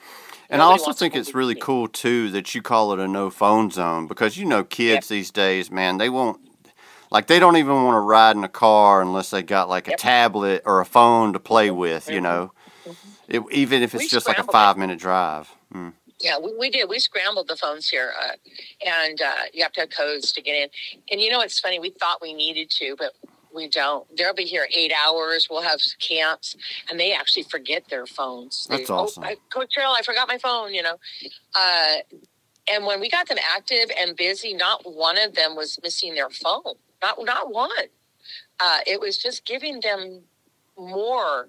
[0.50, 3.70] And I also think it's really cool too that you call it a no phone
[3.72, 6.40] zone because you know kids these days, man, they won't
[7.12, 9.92] like they don't even want to ride in a car unless they got like a
[9.98, 12.24] tablet or a phone to play with, you Mhm.
[12.24, 12.52] know.
[13.28, 14.58] It, even if it's We just like a scrambled it.
[14.58, 15.50] five minute drive.
[15.74, 15.94] Mm.
[16.20, 16.90] Yeah, we, we did.
[16.90, 18.34] We scrambled the phones here, uh,
[18.86, 20.70] and uh, you have to have codes to get in.
[21.12, 21.80] And you know, it's funny.
[21.80, 23.14] We thought we needed to, but
[23.54, 24.06] we don't.
[24.16, 25.48] They'll be here eight hours.
[25.50, 26.56] We'll have camps,
[26.90, 28.68] and they actually forget their phones.
[28.70, 29.24] They, That's awesome.
[29.26, 30.74] Oh, I, Coach Cheryl, I forgot my phone.
[30.74, 30.96] You know,
[31.56, 31.96] uh,
[32.72, 36.30] and when we got them active and busy, not one of them was missing their
[36.30, 36.76] phone.
[37.02, 37.70] Not not one.
[38.60, 40.22] Uh, it was just giving them
[40.78, 41.48] more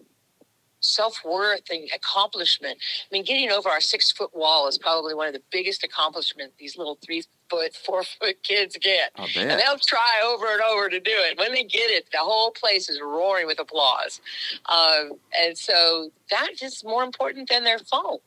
[0.80, 2.78] self worth and accomplishment.
[2.78, 6.54] I mean, getting over our six foot wall is probably one of the biggest accomplishments
[6.58, 9.12] these little three foot, four foot kids get.
[9.50, 11.38] And they'll try over and over to do it.
[11.38, 14.20] When they get it, the whole place is roaring with applause.
[14.66, 18.18] Um, and so that is more important than their phone.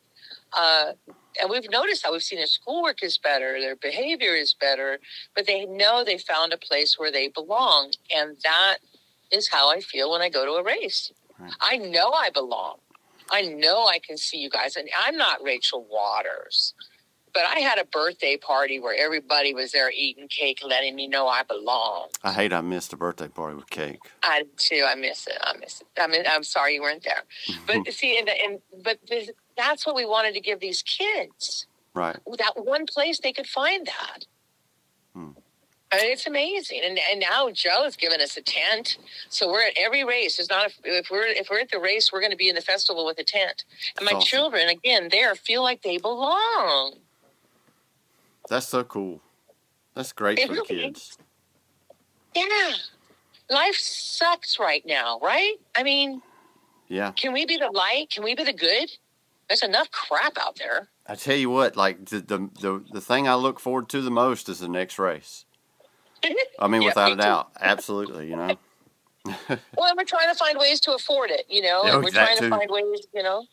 [0.52, 0.94] Uh,
[1.42, 5.00] and we've noticed how we've seen their schoolwork is better, their behavior is better,
[5.36, 7.92] but they know they found a place where they belong.
[8.16, 8.78] And that
[9.32, 11.12] is how I feel when I go to a race.
[11.40, 11.52] Right.
[11.62, 12.78] I know I belong.
[13.32, 14.76] I know I can see you guys.
[14.76, 16.74] And I'm not Rachel Waters,
[17.34, 21.28] but I had a birthday party where everybody was there eating cake, letting me know
[21.28, 22.10] I belong.
[22.24, 24.00] I hate I missed a birthday party with cake.
[24.22, 24.86] I too.
[24.88, 25.38] I miss it.
[25.42, 25.88] I miss it.
[26.00, 27.24] I mean, I'm sorry you weren't there.
[27.48, 27.82] Mm-hmm.
[27.84, 31.66] But see, and, and but this, that's what we wanted to give these kids.
[31.94, 32.18] Right.
[32.38, 34.26] That one place they could find that.
[35.94, 38.98] I mean, it's amazing, and and now Joe's given us a tent,
[39.30, 40.40] so we're at every race.
[40.40, 42.56] It's not a, if we're if we're at the race, we're going to be in
[42.56, 43.64] the festival with a tent.
[43.98, 44.26] And my awesome.
[44.26, 46.96] children, again, there feel like they belong.
[48.50, 49.22] That's so cool.
[49.94, 51.18] That's great It for the really kids.
[52.36, 52.72] Yeah,
[53.50, 55.56] life sucks right now, right?
[55.76, 56.22] I mean,
[56.88, 57.12] Yeah.
[57.12, 58.10] can we be the light?
[58.10, 58.90] Can we be the good?
[59.48, 60.90] There's enough crap out there.
[61.06, 64.10] I tell you what, like the the the, the thing I look forward to the
[64.12, 65.46] most is the next race.
[66.60, 68.30] I mean, Yeah, without a doubt, absolutely.
[68.30, 68.56] You know.
[69.26, 72.10] well, and we're trying to find ways to afford it, you know, Yeah, and we're
[72.12, 72.50] trying too.
[72.50, 73.46] to find ways, you know.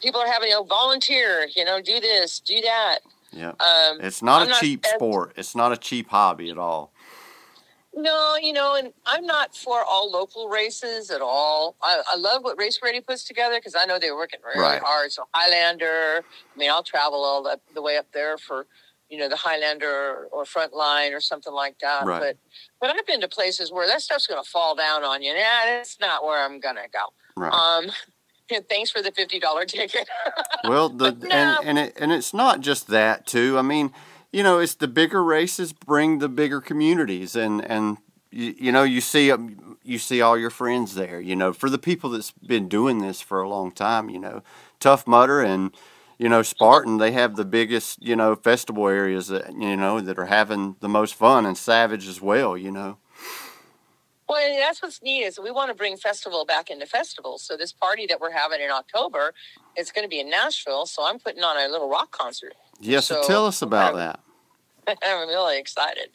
[0.00, 3.00] People are having, you know, volunteer, you know, do this, do that.
[3.32, 3.48] Yeah.
[3.60, 5.32] Um, It's not I'm a not- cheap sport.
[5.36, 6.92] It's not a cheap hobby at all.
[7.92, 11.74] No, you know, and I'm not for all local races at all.
[11.82, 14.80] I, I love what Race Ready puts together because I know they're working really Right.
[14.80, 15.10] hard.
[15.10, 16.22] So Highlander,
[16.54, 18.66] I mean, I'll travel all the, the way up there for,
[19.10, 22.06] you know, the Highlander or Frontline or something like that.
[22.06, 22.20] Right.
[22.20, 22.36] But
[22.80, 25.34] but I've been to places where that stuff's going to fall down on you.
[25.34, 27.12] Nah, that's not where I'm going to go.
[27.36, 27.52] Right.
[27.52, 27.90] Um,
[28.68, 30.08] thanks for the fifty dollar ticket.
[30.68, 31.28] Well, the No.
[31.30, 33.58] and and it, and it's not just that too.
[33.58, 33.92] I mean,
[34.32, 37.96] you know, it's the bigger races bring the bigger communities, and and
[38.30, 41.20] you, you know you see um, you see all your friends there.
[41.20, 44.42] You know, for the people that's been doing this for a long time, you know,
[44.78, 45.74] Tough Mudder and
[46.20, 50.18] you know Spartan, they have the biggest you know festival areas that you know that
[50.18, 52.58] are having the most fun, and Savage as well.
[52.58, 52.98] You know,
[54.28, 57.42] Well, and that's what's neat is we want to bring festival back into festivals.
[57.42, 59.32] So this party that we're having in October,
[59.76, 60.84] it's going to be in Nashville.
[60.84, 62.52] So I'm putting on a little rock concert.
[62.80, 63.06] yes.
[63.06, 64.20] So, So, tell us about um, that.
[65.02, 66.10] I'm really excited.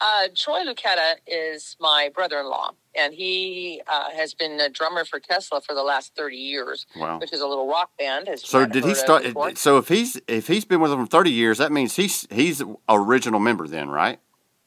[0.00, 5.60] Uh, Troy Luccketta is my brother-in-law, and he uh, has been a drummer for Tesla
[5.60, 7.18] for the last 30 years, Wow.
[7.18, 8.28] which is a little rock band.
[8.36, 9.24] So did he start?
[9.58, 12.62] So if he's if he's been with them for thirty years, that means he's he's
[12.88, 14.18] original member then, right?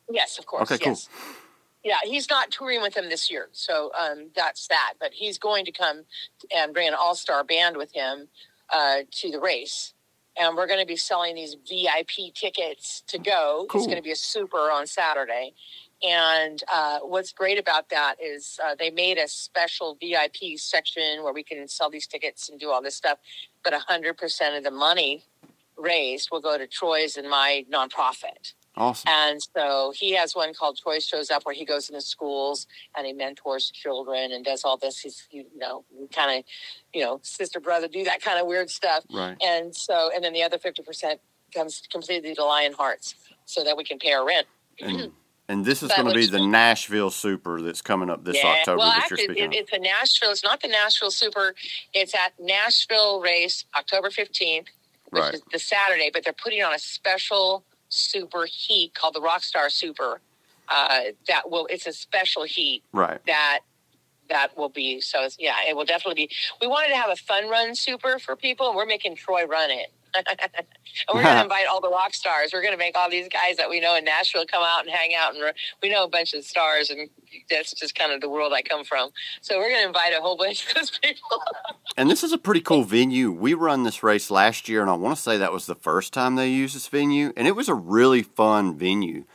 [0.09, 0.69] Yes, of course.
[0.71, 0.93] Okay, cool.
[0.93, 1.09] yes.
[1.83, 4.93] Yeah, he's not touring with them this year, so um, that's that.
[5.01, 6.03] But he's going to come
[6.55, 8.29] and bring an all-star band with him
[8.69, 9.92] uh, to the race,
[10.37, 13.65] and we're going to be selling these VIP tickets to go.
[13.69, 13.81] Cool.
[13.81, 15.53] It's going to be a super on Saturday,
[16.01, 21.33] and uh, what's great about that is uh, they made a special VIP section where
[21.33, 23.19] we can sell these tickets and do all this stuff.
[23.63, 25.23] But hundred percent of the money
[25.77, 28.53] raised will go to Troy's and my nonprofit.
[28.75, 29.07] Awesome.
[29.07, 32.65] And so he has one called Troy Shows Up where he goes into schools
[32.97, 34.99] and he mentors children and does all this.
[34.99, 36.45] He's, you know, kind of,
[36.93, 39.03] you know, sister, brother, do that kind of weird stuff.
[39.13, 39.37] Right.
[39.41, 41.19] And so, and then the other 50%
[41.53, 43.13] comes completely to Lionhearts
[43.45, 44.47] so that we can pay our rent.
[44.79, 45.11] And,
[45.47, 46.43] and this is going to be the.
[46.43, 50.31] Nashville Super that's coming up this October well, actually, it, it's a Nashville.
[50.31, 51.53] It's not the Nashville Super.
[51.93, 54.65] It's at Nashville Race, October 15th,
[55.11, 55.33] which Right.
[55.35, 57.63] is the Saturday, but they're putting on a special
[57.93, 60.19] super heat called the Rockstar Super.
[60.67, 62.83] Uh, that will, it's a special heat.
[62.91, 63.19] Right.
[63.25, 63.59] that
[64.29, 67.49] that will be so yeah it will definitely be we wanted to have a fun
[67.49, 70.25] run super for people and we're making troy run it and
[71.13, 73.57] we're going to invite all the rock stars we're going to make all these guys
[73.57, 75.43] that we know in nashville come out and hang out and
[75.81, 77.09] we know a bunch of stars and
[77.49, 79.09] that's just kind of the world i come from
[79.41, 81.29] so we're going to invite a whole bunch of those people
[81.95, 83.31] And this is a pretty cool venue.
[83.31, 86.11] We run this race last year, and I want to say that was the first
[86.11, 89.25] time they used this venue, and it was a really fun venue.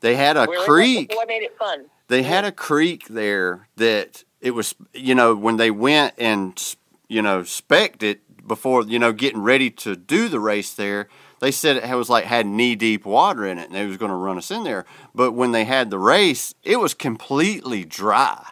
[0.00, 0.64] They had a Really?
[0.66, 1.12] creek.
[1.14, 5.58] what made it fun They had a creek there that it was, you know, when
[5.58, 6.58] they went and,
[7.06, 11.08] you know, specked it before, you know, getting ready to do the race there,
[11.40, 14.10] they said it was like had knee deep water in it and they was going
[14.10, 14.84] to run us in there.
[15.14, 18.46] But when they had the race, it was completely dry.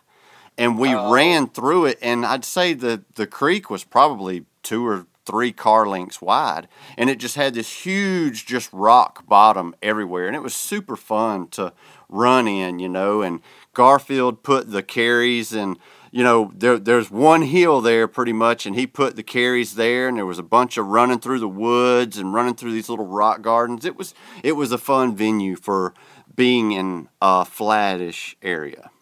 [0.57, 1.11] And we Oh.
[1.13, 5.85] ran through it, and I'd say the, the creek was probably two or three car
[5.87, 10.55] lengths wide, and it just had this huge, just rock bottom everywhere, and it was
[10.55, 11.73] super fun to
[12.09, 13.21] run in, you know.
[13.23, 13.41] And
[13.73, 15.77] Garfield put the carries, and
[16.15, 20.07] you know, there there's one hill there pretty much, and he put the carries there,
[20.07, 23.09] and there was a bunch of running through the woods and running through these little
[23.09, 23.85] rock gardens.
[23.85, 25.93] It was it was a fun venue for
[26.37, 28.93] being in a flattish area,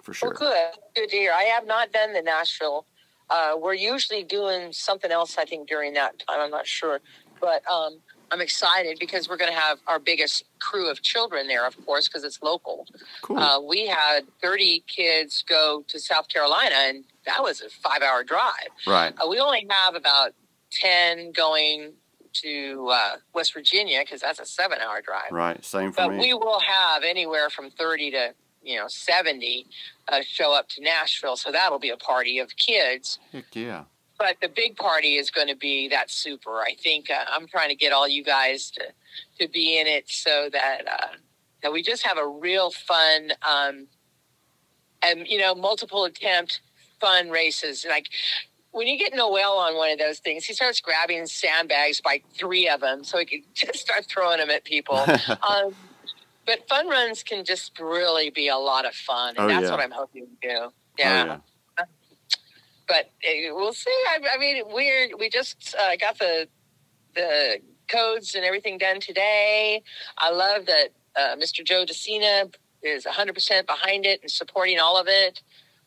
[0.00, 0.28] for sure.
[0.28, 0.80] Well, good.
[0.94, 1.32] Good to hear.
[1.32, 2.86] I have not done the Nashville.
[3.28, 6.38] Uh, we're usually doing something else, I think, during that time.
[6.38, 7.00] I'm not sure.
[7.40, 7.98] But um,
[8.30, 12.08] I'm excited because we're going to have our biggest crew of children there, of course,
[12.08, 12.86] because it's local.
[13.22, 13.38] Cool.
[13.38, 18.24] Uh, we had 30 kids go to South Carolina, and that was a five hour
[18.24, 18.68] drive.
[18.86, 19.14] right.
[19.18, 20.32] Uh, we only have about
[20.72, 21.92] 10 going
[22.34, 25.64] to uh, West Virginia because that's a seven hour drive Right.
[25.64, 26.18] Same for but me.
[26.18, 29.66] we will have anywhere from 30 to you know 70
[30.08, 33.84] uh, show up to nashville so that'll be a party of kids Heck yeah.
[34.18, 37.68] But the big party is going to be that super i think uh, i'm trying
[37.68, 38.82] to get all you guys to
[39.38, 41.08] to be in it so that uh,
[41.62, 43.86] that we just have a real fun um,
[45.02, 46.60] and you know multiple attempt
[47.00, 48.08] fun races like
[48.70, 52.68] when you get Noel on one of those things, he starts grabbing sandbags by three
[52.68, 54.96] of them, so he can just start throwing them at people.
[55.48, 55.74] um,
[56.46, 59.70] but fun runs can just really be a lot of fun, and Oh, that's yeah.
[59.70, 60.54] what I'm hoping to do.
[60.54, 61.38] Oh, Yeah,
[62.88, 63.90] but uh, we'll see.
[64.08, 66.48] I, I mean, we're we just uh, got the
[67.14, 69.82] the codes and everything done today.
[70.16, 71.64] I love that uh, Mr.
[71.64, 72.48] Joe De Sena
[72.82, 75.42] is 100% behind it and supporting all of it.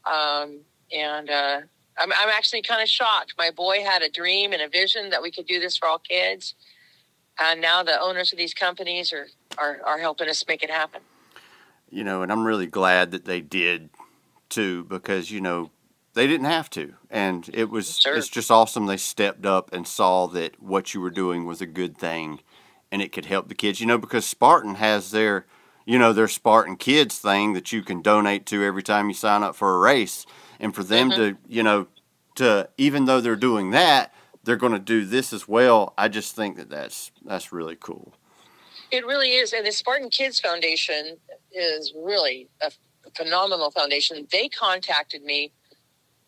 [0.05, 1.61] Um, and uh,
[1.97, 3.35] I'm, I'm actually kind of shocked.
[3.37, 5.99] My boy had a dream and a vision that we could do this for all
[5.99, 6.55] kids.
[7.39, 9.27] And now the owners of these companies are,
[9.57, 11.01] are, are helping us make it happen.
[11.89, 13.89] You know, and I'm really glad that they did
[14.49, 15.71] too, because, you know,
[16.13, 16.93] they didn't have to.
[17.09, 18.15] And it was, Sure.
[18.15, 21.65] it's just awesome they stepped up and saw that what you were doing was a
[21.65, 22.41] good thing
[22.91, 25.45] and it could help the kids, you know, because Spartan has their,
[25.85, 29.43] you know, their Spartan Kids thing that you can donate to every time you sign
[29.43, 30.25] up for a race.
[30.59, 31.19] And for them mm-hmm.
[31.19, 31.87] to, you know,
[32.35, 35.93] to even though they're doing that, they're going to do this as well.
[35.97, 38.13] I just think that that's that's really cool.
[38.91, 39.53] It really is.
[39.53, 41.17] And the Spartan Kids Foundation
[41.53, 42.71] is really a
[43.15, 44.27] phenomenal foundation.
[44.31, 45.51] They contacted me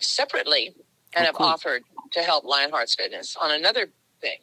[0.04, 0.76] separately
[1.16, 1.46] and Oh, have cool.
[1.48, 3.88] offered to help Lionhearts Fitness on another
[4.22, 4.40] thing.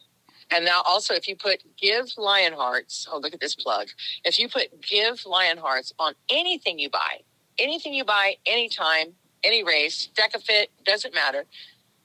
[0.53, 3.87] And now also, if you put Give Lionhearts, oh, look at this plug.
[4.25, 7.21] If you put Give Lionhearts on anything you buy,
[7.57, 11.45] anything you buy, anytime, any race, DEKA FIT, doesn't matter,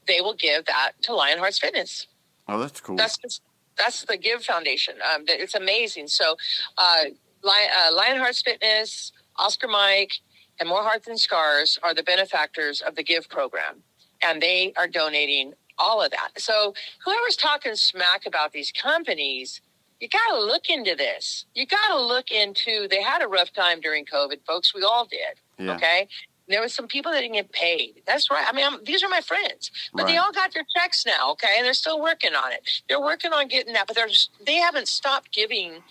[0.06, 2.06] they will give that to Lionhearts Fitness
[2.48, 2.96] Oh, that's cool.
[2.96, 3.42] that's just,
[3.76, 4.94] that's the Give Foundation.
[5.02, 6.06] Um, that- it's amazing.
[6.08, 6.36] So,
[6.78, 7.04] uh,
[7.42, 10.12] Lion, uh, Lionhearts Fitness, Oscar Mike,
[10.58, 13.82] and More Heart Than Scars are the benefactors of the Give program,
[14.22, 16.30] and they are donating all of that.
[16.38, 19.60] So, whoever's talking smack about these companies,
[20.00, 21.46] you got to look into this.
[21.54, 22.88] You got to look into.
[22.88, 24.74] They had a rough time during COVID, folks.
[24.74, 25.40] We all did.
[25.58, 25.74] Yeah.
[25.74, 26.08] Okay.
[26.48, 28.02] There was some people that didn't get paid.
[28.06, 28.44] That's right.
[28.46, 31.32] I mean, I'm, these are my friends, but they all got their checks now.
[31.32, 32.62] Okay, and they're still working on it.
[32.88, 35.82] They're working on getting that, but they're just, they haven't stopped giving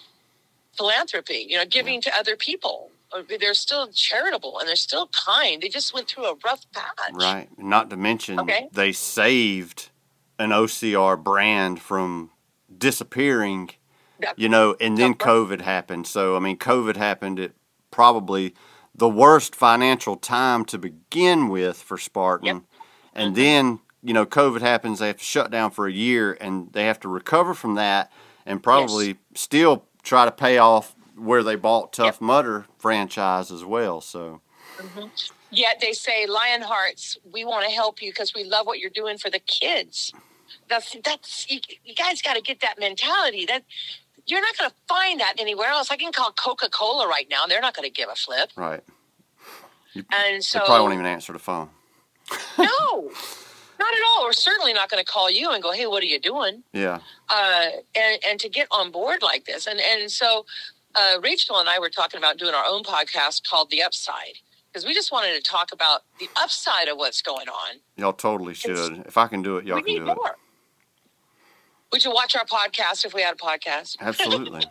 [0.77, 1.45] philanthropy.
[1.49, 2.89] You know, giving to other people.
[3.13, 5.61] Uh, They're still charitable and they're still kind.
[5.61, 7.11] They just went through a rough patch.
[7.13, 7.47] Right.
[7.57, 8.67] Not to mention Okay.
[8.71, 9.89] they saved
[10.39, 12.31] an OCR brand from
[12.77, 13.69] disappearing,
[14.37, 15.13] you know, and then.
[15.15, 16.07] COVID happened.
[16.07, 17.51] So, I mean, COVID happened at
[17.91, 18.53] probably
[18.93, 22.45] the worst financial time to begin with for Spartan.
[22.47, 22.63] Yep.
[23.13, 23.35] And Mm-hmm.
[23.35, 26.85] then, you know, COVID happens, they have to shut down for a year and they
[26.85, 28.11] have to recover from that
[28.45, 34.01] and probably still try to pay off where they bought Tough Mudder franchise as well.
[34.01, 34.41] So,
[35.51, 39.17] Yet they say, Lionhearts, we want to help you because we love what you're doing
[39.17, 40.11] for the kids.
[40.67, 43.45] That's that's you, you guys got to get that mentality.
[43.45, 43.63] That
[44.25, 45.91] you're not going to find that anywhere else.
[45.91, 48.49] I can call Coca Cola right now; they're not going to give a flip.
[48.55, 48.83] right.
[50.11, 51.69] And so, they probably won't even answer the phone.
[52.57, 52.65] no,
[53.79, 54.25] not at all.
[54.25, 56.99] We're certainly not going to call you and go, "Hey, what are you doing?" Yeah.
[57.29, 59.67] uh, and and to get on board like this.
[59.67, 60.45] And and so
[60.95, 64.39] uh, Rachel and I were talking about doing our own podcast called The Upside
[64.71, 67.77] because we just wanted to talk about the upside of what's going on.
[67.95, 69.03] Y'all totally should.
[69.05, 70.15] If I can do it, y'all can do it.
[70.15, 70.35] more.
[71.91, 73.97] Would you watch our podcast if we had a podcast?
[74.01, 74.63] Absolutely.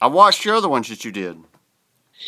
[0.00, 1.38] I watched your other ones that you did.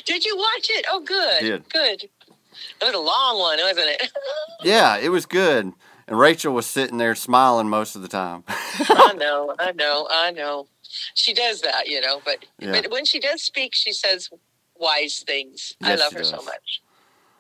[0.04, 0.84] Did you watch it?
[0.90, 1.40] Oh, good.
[1.40, 1.68] Did.
[1.70, 2.02] Good.
[2.04, 4.10] It was a long one, wasn't it?
[4.62, 5.72] Yeah, it was good.
[6.08, 8.44] And Rachel was sitting there smiling most of the time.
[8.48, 10.66] I know, I know, I know.
[11.14, 12.72] She does that, you know, but Yeah.
[12.72, 14.30] but when she does speak, she says
[14.74, 15.74] wise things.
[15.82, 16.82] I love her so much.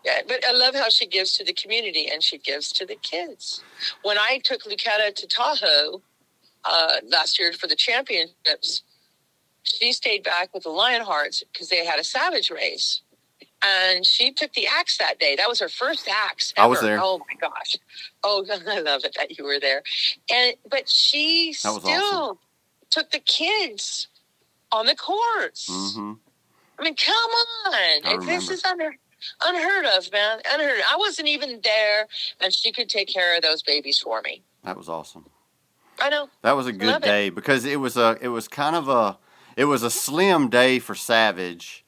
[0.04, 2.94] Yeah, but I love how she gives to the community and she gives to the
[2.96, 3.62] kids.
[4.02, 6.00] When I took Lucetta to Tahoe
[6.64, 8.82] uh, last year for the championships,
[9.64, 13.02] she stayed back with the Lionhearts because they had a Savage race.
[13.62, 15.34] And she took the axe that day.
[15.34, 16.52] That was her first axe.
[16.56, 17.00] I was there.
[17.02, 17.76] Oh my gosh!
[18.22, 19.82] Oh, I love it that you were there.
[20.30, 22.38] And but she still awesome.
[22.90, 24.08] Took the kids
[24.72, 25.94] on the course.
[25.96, 26.14] hmm
[26.78, 27.72] I mean, come on!
[28.04, 28.96] I This is unheard,
[29.42, 30.40] unheard of, man.
[30.52, 30.80] Unheard.
[30.90, 32.06] I wasn't even there,
[32.40, 34.42] and she could take care of those babies for me.
[34.62, 35.24] That was awesome.
[35.98, 36.28] I know.
[36.42, 37.06] That was a good Love it.
[37.06, 39.18] day because it was a it was kind of a
[39.56, 41.84] it was a slim day for Savage,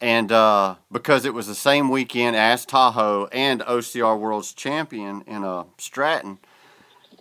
[0.00, 5.44] and uh, because it was the same weekend as Tahoe and OCR World's Champion in
[5.44, 6.38] uh, Stratton,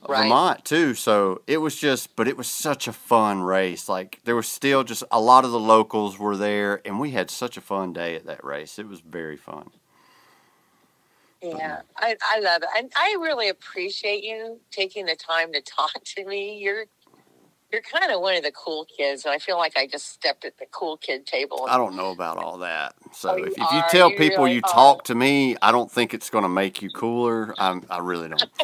[0.08, 0.24] Right.
[0.24, 0.93] Vermont too.
[0.95, 3.88] So it was just, but it was such a fun race.
[3.89, 7.30] Like there was still just a lot of the locals were there, and we had
[7.32, 8.80] such a fun day at that race.
[8.80, 9.70] It was very fun.
[11.41, 15.91] Yeah, I, I love it, and I really appreciate you taking the time to talk
[16.16, 16.58] to me.
[16.58, 16.86] You're
[17.74, 20.46] you're kind of one of the cool kids, and I feel like I just stepped
[20.46, 21.66] at the cool kid table.
[21.68, 22.94] I don't know about all that.
[23.12, 24.72] So Oh, you if, if you tell You people really you are.
[24.72, 27.54] talk to me, I don't think it's going to make you cooler.
[27.58, 28.42] I, I really don't.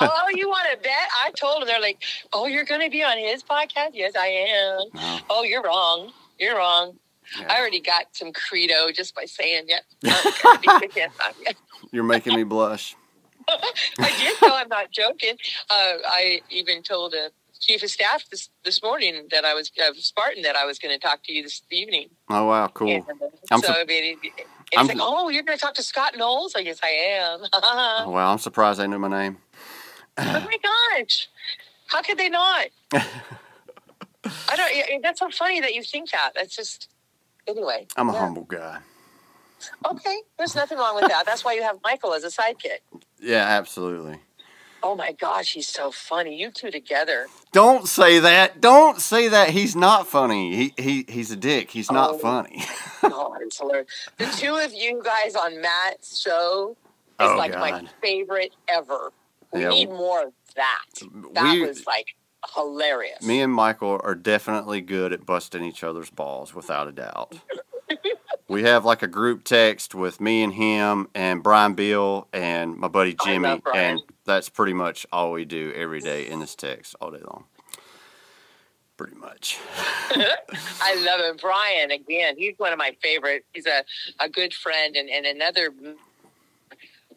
[0.00, 1.08] oh, you want to bet?
[1.24, 4.26] I told them they're like, "Oh, you're going to be on his podcast?" Yes, I
[4.26, 4.88] am.
[4.94, 5.18] No.
[5.28, 6.10] Oh, you're wrong.
[6.38, 6.96] You're wrong.
[7.38, 7.46] Yeah.
[7.52, 11.10] I already got some credo just by saying, "Yep, I'm gonna be with him."
[11.92, 12.96] You're making me blush.
[13.48, 15.36] I did know I'm not joking.
[15.68, 17.30] Uh, I even told a
[17.60, 20.94] chief of staff this this morning that I was uh, Spartan that I was going
[20.94, 22.08] to talk to you this evening.
[22.28, 22.90] Oh wow, cool.
[22.90, 23.04] And,
[23.50, 24.46] I'm so sup- I mean, it, it's
[24.76, 26.54] I'm like, oh, you're going to talk to Scott Knowles?
[26.56, 27.40] I guess I am.
[27.52, 29.38] oh Well, I'm surprised they knew my name.
[30.18, 30.58] Oh my
[30.98, 31.28] gosh,
[31.86, 32.66] how could they not?
[32.92, 35.02] I don't.
[35.02, 36.32] That's so funny that you think that.
[36.34, 36.88] That's just
[37.46, 37.86] anyway.
[37.96, 38.18] I'm a yeah.
[38.18, 38.78] humble guy.
[39.86, 41.26] Okay, there's nothing wrong with that.
[41.26, 42.80] That's why you have Michael as a sidekick.
[43.20, 44.18] Yeah, absolutely.
[44.82, 46.36] Oh my gosh, he's so funny.
[46.36, 47.26] You two together.
[47.52, 48.60] Don't say that.
[48.60, 49.50] Don't say that.
[49.50, 50.54] He's not funny.
[50.56, 51.70] He he he's a dick.
[51.70, 52.18] He's not Oh.
[52.18, 52.64] funny.
[53.02, 53.88] Oh, it's hilarious.
[54.18, 56.76] The two of you guys on Matt's show
[57.18, 59.12] is Oh, like my favorite ever.
[59.52, 59.68] We Yeah.
[59.70, 60.84] need more of that.
[61.32, 62.08] That We- was like
[62.54, 63.22] hilarious.
[63.22, 67.34] Me and Michael are definitely good at busting each other's balls, without a doubt.
[68.50, 72.88] We have like a group text with me and him and Brian Bill and my
[72.88, 76.96] buddy oh, Jimmy, and that's pretty much all we do every day in this text
[77.00, 77.44] all day long.
[78.96, 79.58] Pretty much.
[80.10, 81.36] I love him.
[81.40, 83.44] Brian, again, he's one of my favorite.
[83.54, 83.84] He's a,
[84.18, 85.72] a good friend and, and another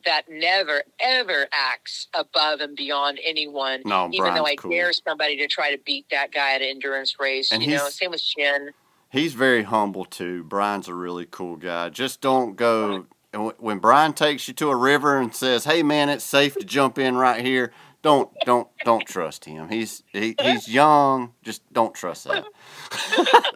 [0.05, 3.81] that never, ever acts above and beyond anyone.
[3.85, 4.69] No, even though I cool.
[4.69, 7.51] dare somebody to try to beat that guy at an endurance race.
[7.51, 8.69] And you know, same with Shin.
[9.13, 10.43] He's very humble too.
[10.43, 11.89] Brian's a really cool guy.
[11.89, 13.05] Just don't go
[13.59, 16.97] when Brian takes you to a river and says, "Hey man, it's safe to jump
[16.97, 19.69] in right here." Don't don't don't trust him.
[19.69, 21.33] He's he, he's young.
[21.43, 22.43] Just don't trust that.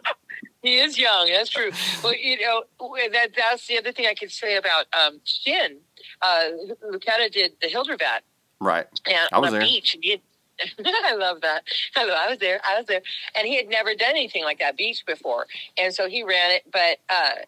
[0.60, 1.28] He is young.
[1.28, 1.70] That's true.
[2.02, 2.64] Well, you know,
[3.12, 5.78] that that's the other thing I could say about um, Shin.
[6.20, 6.46] Uh,
[6.90, 8.20] Lucetta did the Hildervat
[8.60, 8.86] Right.
[9.06, 9.68] and I was on the there.
[9.68, 9.96] beach.
[10.02, 10.20] He had,
[10.84, 11.64] I love that.
[11.96, 12.60] I, love- I was there.
[12.68, 13.02] I was there,
[13.36, 15.46] and he had never done anything like that beach before,
[15.76, 16.62] and so he ran it.
[16.70, 17.42] But uh,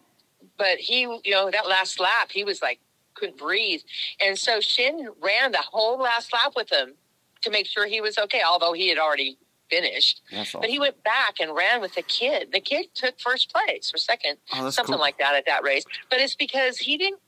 [0.57, 2.81] but he, you know, that last lap, he was like
[3.15, 3.81] couldn't breathe,
[4.25, 6.95] and so Shin ran the whole last lap with him
[7.43, 8.43] to make sure he was okay.
[8.47, 9.39] Although he had already
[9.71, 10.61] finished, awesome.
[10.61, 12.51] but he went back and ran with the kid.
[12.53, 15.01] The kid took first place or second oh, something cool.
[15.01, 15.85] like that at that race.
[16.11, 17.21] But it's because he didn't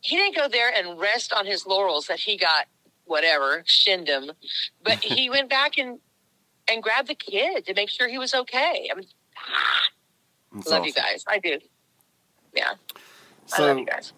[0.00, 2.66] he didn't go there and rest on his laurels that he got
[3.06, 4.32] whatever shinned him,
[4.82, 5.98] but he went back and
[6.68, 8.88] and grabbed the kid to make sure he was okay.
[8.92, 9.06] I mean,
[9.38, 9.82] ah,
[10.52, 11.24] That's love you guys.
[11.28, 11.58] I do.
[12.54, 12.74] Yeah,
[13.52, 14.12] I So love you guys.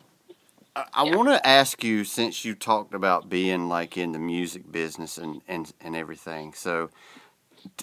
[0.76, 1.16] I, I Yeah.
[1.16, 5.43] want to ask you since you talked about being like in the music business and
[5.49, 6.55] and and everything.
[6.55, 6.91] So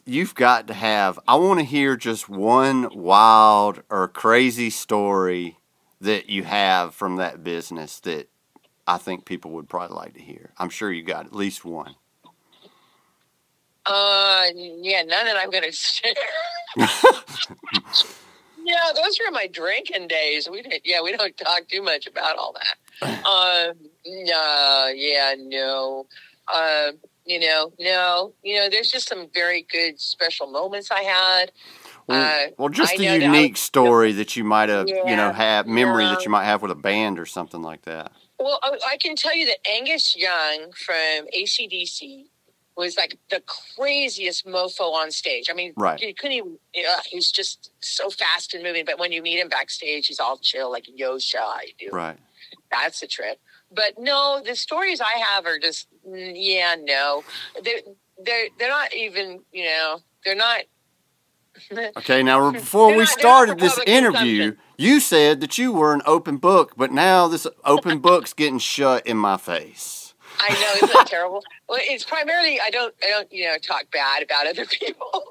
[0.05, 1.19] you've got to have.
[1.27, 5.59] I want to hear just one wild or crazy story
[6.01, 8.29] that you have from that business that
[8.87, 10.51] I think people would probably like to hear.
[10.57, 11.95] I'm sure you got at least one.
[13.85, 16.13] Uh, yeah, none that I'm going to share.
[18.63, 20.49] yeah, those were my drinking days.
[20.49, 20.81] We didn't.
[20.85, 22.77] Yeah, we don't talk too much about all that.
[23.25, 23.73] Um,
[24.05, 26.05] no, yeah, no.
[26.53, 26.91] Um,
[27.25, 28.33] you know, no.
[28.43, 31.51] You know, there's just some very good special moments I had.
[32.07, 34.87] Well, Uh, well just I a know that unique was- story that you might have,
[34.87, 37.81] you know, Yeah, have memory that you might have with a band or something like
[37.81, 38.11] that.
[38.39, 42.25] Well, I, I can tell you that Angus Young from AC/DC
[42.77, 43.41] was like the
[43.77, 45.47] craziest mofo on stage.
[45.49, 45.99] I mean, Right.
[46.01, 48.83] you couldn't even, yeah, he's just so fast and moving.
[48.83, 51.93] But when you meet him backstage, he's all chill, like, yo, shy, dude.
[51.93, 52.17] Right.
[52.71, 53.39] That's a trip.
[53.71, 57.23] But no, the stories I have are just, yeah, no.
[57.63, 57.79] They're,
[58.21, 60.61] they're, they're not even, you know, they're not.
[61.97, 65.93] Okay, now before we not- they're not started this interview, you said that you were
[65.93, 70.13] an open book, but now this open book's getting shut in my face.
[70.39, 71.43] I know, isn't that terrible?
[71.69, 75.23] Well, it's primarily I don't I don't you know talk bad about other people.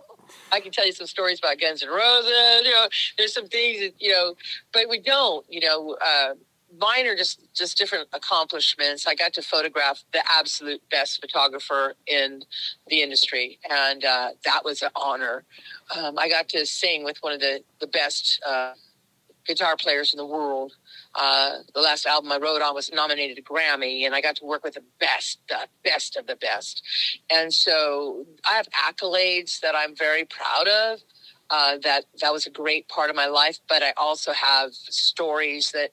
[0.50, 2.30] I can tell you some stories about Guns N' Roses.
[2.64, 4.34] You know, there's some things that you know,
[4.72, 5.44] but we don't.
[5.48, 6.34] You know, uh,
[6.78, 9.06] mine are just just different accomplishments.
[9.06, 12.42] I got to photograph the absolute best photographer in
[12.88, 15.44] the industry, and uh, that was an honor.
[15.96, 18.72] Um, I got to sing with one of the the best uh,
[19.46, 20.72] guitar players in the world.
[21.14, 24.44] Uh, the last album I wrote on was nominated a Grammy, and I got to
[24.44, 26.82] work with the best, the best of the best.
[27.30, 31.00] And so I have accolades that I'm very proud of.
[31.50, 35.72] Uh, that that was a great part of my life, but I also have stories
[35.72, 35.90] that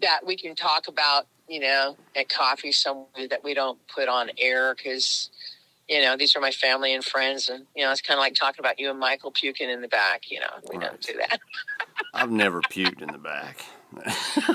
[0.00, 4.30] that we can talk about, you know, at coffee somewhere that we don't put on
[4.38, 5.30] air because,
[5.88, 8.34] you know, these are my family and friends, and you know, it's kind of like
[8.34, 10.30] talking about you and Michael puking in the back.
[10.30, 10.88] You know, we Right.
[10.90, 11.40] don't do that.
[12.14, 13.64] I've never puked in the back.
[13.96, 14.02] I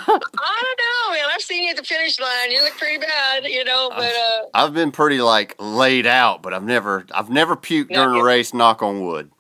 [0.07, 1.29] don't know, man.
[1.33, 2.51] I've seen you at the finish line.
[2.51, 3.89] You look pretty bad, you know.
[3.89, 8.19] But uh, I've been pretty like laid out, but I've never I've never puked during
[8.19, 9.31] a race, knock on wood.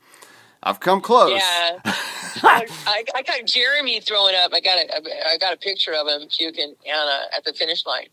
[0.61, 1.31] I've come close.
[1.31, 4.51] yeah, I, I, I got Jeremy throwing up.
[4.53, 8.07] I got a, I got a picture of him puking uh, at the finish line.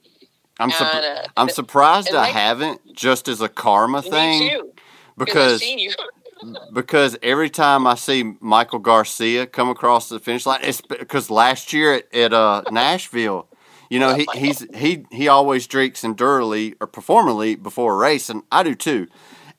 [0.58, 4.72] I'm And, uh, I'm surprised I like- haven't just as a karma thing too.
[5.18, 5.92] because I've seen you.
[6.72, 11.72] because every time I see Michael Garcia come across the finish line, it's because last
[11.72, 13.48] year at, at uh, Nashville,
[13.90, 18.42] you know, he, he's he he always drinks endurely or performally before a race, and
[18.50, 19.08] I do too.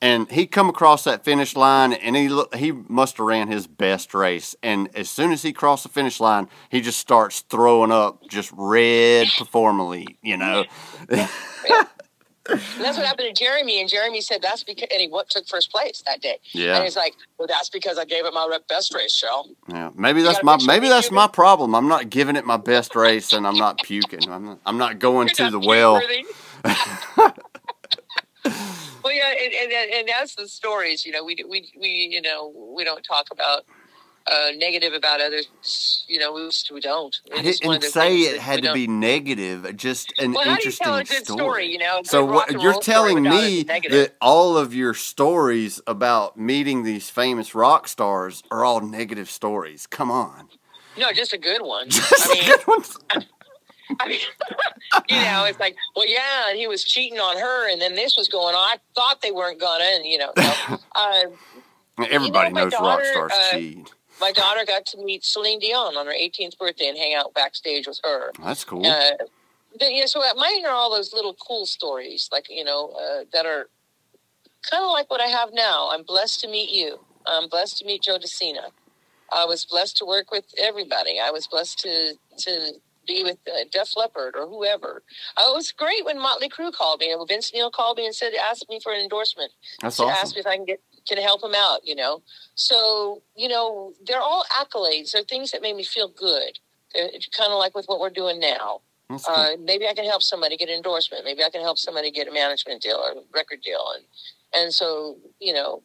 [0.01, 4.13] And he come across that finish line, and he he must have ran his best
[4.13, 4.55] race.
[4.61, 8.51] And as soon as he crossed the finish line, he just starts throwing up just
[8.55, 10.65] red performally, you know.
[11.09, 11.29] And
[12.79, 13.81] that's what happened to Jeremy.
[13.81, 16.37] And Jeremy said that's because, and he what took first place that day.
[16.51, 16.75] Yeah.
[16.75, 19.49] And he's like, well, that's because I gave it my best race, Shell.
[19.67, 21.15] Yeah, maybe that's my maybe that's puking?
[21.15, 21.75] my problem.
[21.75, 24.29] I'm not giving it my best race, and I'm not puking.
[24.29, 26.01] I'm not, I'm not going to the well.
[29.07, 31.05] well, yeah, and, and and that's the stories.
[31.05, 33.65] You know, we we we you know we don't talk about
[34.27, 36.05] uh, negative about others.
[36.07, 37.17] You know, we just, we don't.
[37.31, 39.75] I one of didn't say it had to be negative.
[39.75, 41.67] Just an Well, how do you interesting good story?
[41.67, 47.09] You know, So what you're telling me that all of your stories about meeting these
[47.09, 49.87] famous rock stars are all negative stories?
[49.87, 50.49] Come on.
[50.97, 51.89] no, just a good one.
[51.89, 52.97] Just I mean, good ones.
[53.99, 54.19] I mean,
[55.09, 58.15] you know, it's like, well, yeah, and he was cheating on her, and then this
[58.17, 58.61] was going on.
[58.61, 61.23] I thought they weren't gonna, and you know, so, uh,
[62.09, 63.91] Everybody my knows rock stars uh, cheat.
[64.21, 67.87] my daughter got to meet Celine Dion on her 18th birthday and hang out backstage
[67.87, 68.31] with her.
[68.43, 68.85] That's cool.
[68.85, 69.11] Uh,
[69.79, 73.45] but, yeah, so mine are all those little cool stories, like you know, uh, that
[73.45, 73.69] are
[74.69, 75.89] kind of like what I have now.
[75.91, 76.99] I'm blessed to meet you.
[77.25, 78.67] I'm blessed to meet Joe De Sena.
[79.31, 81.19] I was blessed to work with everybody.
[81.19, 82.73] I was blessed to to
[83.07, 85.03] be with uh, Def Leppard or whoever.
[85.37, 87.15] Uh, it was great when Motley Crue called me.
[87.27, 89.51] Vince Neil called me and said, asked me for an endorsement
[89.81, 90.15] That's to awesome.
[90.15, 92.21] ask me if I can get can help him out, you know.
[92.55, 95.11] So, you know, they're all accolades.
[95.11, 96.59] They're things that made me feel good.
[96.93, 98.81] It's kind of like with what we're doing now.
[99.09, 99.21] Cool.
[99.25, 101.23] Uh, maybe I can help somebody get an endorsement.
[101.23, 103.85] Maybe I can help somebody get a management deal or a record deal.
[103.95, 104.03] And
[104.53, 105.81] and so, you know,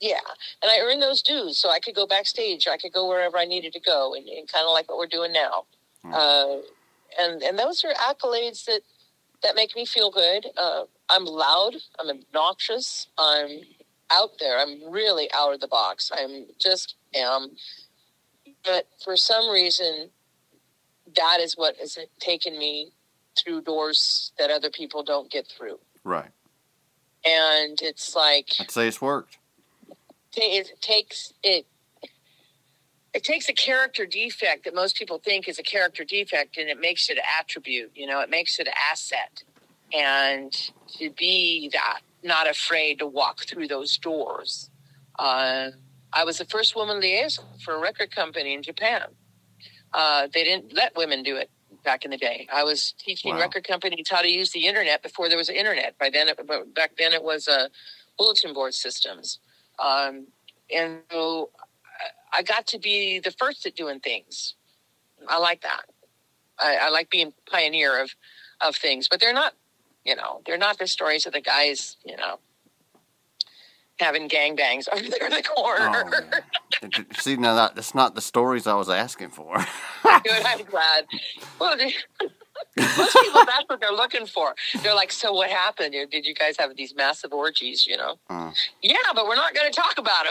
[0.00, 0.20] yeah.
[0.62, 2.68] And I earned those dues so I could go backstage.
[2.68, 5.06] I could go wherever I needed to go and, and kind of like what we're
[5.06, 5.64] doing now.
[6.04, 6.12] Mm.
[6.12, 6.62] Uh,
[7.18, 8.80] and and those are accolades that
[9.42, 10.46] that make me feel good.
[10.56, 11.76] Uh, I'm loud.
[11.98, 13.08] I'm obnoxious.
[13.18, 13.60] I'm
[14.10, 14.58] out there.
[14.58, 16.10] I'm really out of the box.
[16.14, 17.56] I'm just am.
[18.64, 20.10] But for some reason,
[21.14, 22.92] that is what has taken me
[23.36, 25.78] through doors that other people don't get through.
[26.04, 26.30] right.
[27.24, 29.38] And it's like I'd say it's worked.
[30.36, 31.66] it takes it.
[33.16, 36.78] It takes a character defect that most people think is a character defect, and it
[36.78, 37.92] makes it an attribute.
[37.94, 39.42] You know, it makes it an asset,
[39.94, 40.52] and
[40.98, 44.68] to be that, not afraid to walk through those doors.
[45.18, 45.70] Uh,
[46.12, 49.04] I was the first woman liaison for a record company in Japan.
[49.94, 51.48] Uh, they didn't let women do it
[51.84, 52.46] back in the day.
[52.52, 53.40] I was teaching Wow.
[53.40, 55.96] record companies how to use the internet before there was internet.
[55.98, 57.68] By then, it, back then it was uh,
[58.18, 59.38] bulletin board systems,
[59.78, 60.26] um,
[60.70, 61.48] and so
[62.32, 64.54] I- got to be the first at doing things.
[65.28, 65.82] I like that.
[66.58, 68.10] I, I like being pioneer of
[68.60, 69.54] of things, but they're not.
[70.04, 71.96] You know, they're not the stories of the guys.
[72.04, 72.38] You know.
[73.98, 76.12] Having gangbangs over there in the corner.
[76.82, 76.90] Oh.
[77.18, 79.56] See, now that, that's not the stories I was asking for.
[80.02, 81.06] Good, I'm glad.
[81.58, 81.78] Well,
[82.76, 84.54] most people, that's what they're looking for.
[84.82, 85.94] They're like, so what happened?
[86.10, 88.18] Did you guys have these massive orgies, you know?
[88.28, 88.52] Uh.
[88.82, 90.26] Yeah, but we're not going to talk about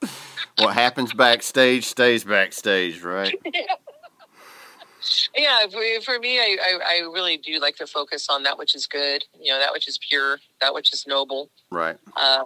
[0.00, 0.10] them.
[0.58, 3.34] what happens backstage stays backstage, right?
[5.36, 8.74] yeah, for, for me, I, I, I really do like to focus on that which
[8.74, 11.50] is good, you know, that which is pure, that which is noble.
[11.70, 11.96] Right.
[12.16, 12.44] Uh,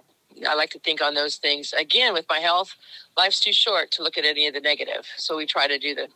[0.49, 1.73] I like to think on those things.
[1.73, 2.75] Again, with my health,
[3.17, 5.07] life's too short to look at any of the negative.
[5.17, 6.09] So we try to do the,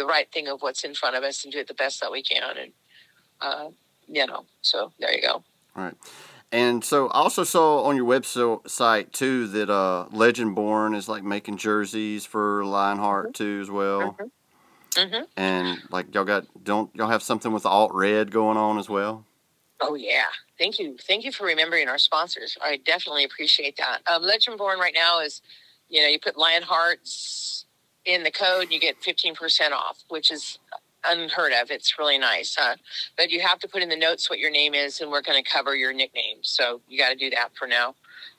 [0.00, 2.10] the right thing of what's in front of us and do it the best that
[2.10, 2.56] we can.
[2.56, 2.72] And,
[3.42, 3.68] uh,
[4.08, 5.44] you know, so there you go.
[5.76, 5.94] All right.
[6.50, 11.22] And so I also saw on your website too that uh, Legend Born is like
[11.22, 14.16] making jerseys for Lionheart too as well.
[14.96, 18.88] hmm And like y'all got don't y'all have something with alt red going on as
[18.88, 19.26] well?
[19.82, 20.24] Oh yeah,
[20.58, 22.58] thank you, thank you for remembering our sponsors.
[22.62, 24.00] I definitely appreciate that.
[24.10, 25.40] Um, Legend Born right now is,
[25.88, 27.64] you know, you put Lionhearts
[28.14, 30.58] in the code, you get fifteen percent off, which is
[31.04, 31.70] unheard of.
[31.70, 32.76] It's really nice, uh,
[33.16, 35.42] but you have to put in the notes what your name is, and we're going
[35.42, 36.38] to cover your nickname.
[36.42, 37.94] So you got to do that for now.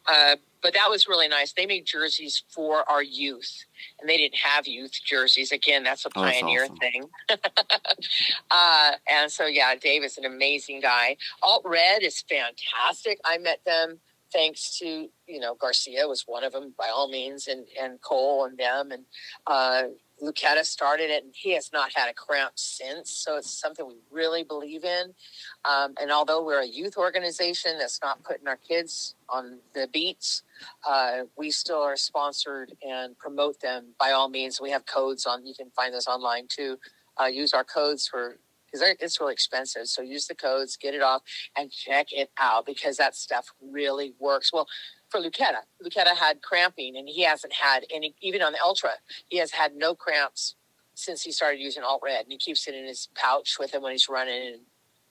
[0.07, 1.53] Uh, but that was really nice.
[1.53, 3.65] They made jerseys for our youth,
[3.99, 5.51] and they didn't have youth jerseys.
[5.51, 6.78] Again, that's a Oh, that's pioneer awesome.
[6.78, 7.09] thing.
[8.51, 11.17] uh, and so, yeah, Dave is an amazing guy.
[11.41, 13.19] Alt Red is fantastic.
[13.26, 13.99] I met them
[14.32, 18.46] thanks to you know Garcia was one of them by all means, and and Cole
[18.46, 19.04] and them, and
[19.48, 19.84] uh,
[20.22, 23.12] Lucetta started it, and he has not had a cramp since.
[23.12, 25.14] So it's something we really believe in.
[25.66, 30.44] Um, and although we're a youth organization that's not putting our kids on the beats,
[30.88, 34.62] uh, we still are sponsored and promote them by all means.
[34.62, 36.78] We have codes on, you can find those online too.
[37.20, 38.38] Uh, use our codes for
[38.72, 39.88] because it's really expensive.
[39.88, 41.22] So use the codes, get it off,
[41.57, 44.51] and check it out because that stuff really works.
[44.53, 44.67] Well,
[45.11, 45.59] for Lucetta.
[45.82, 48.15] Lucetta had cramping, and he hasn't had any.
[48.22, 48.91] Even on the Ultra,
[49.28, 50.55] he has had no cramps
[50.95, 53.82] since he started using Alt Red, and he keeps it in his pouch with him
[53.84, 54.53] when he's running.
[54.53, 54.61] And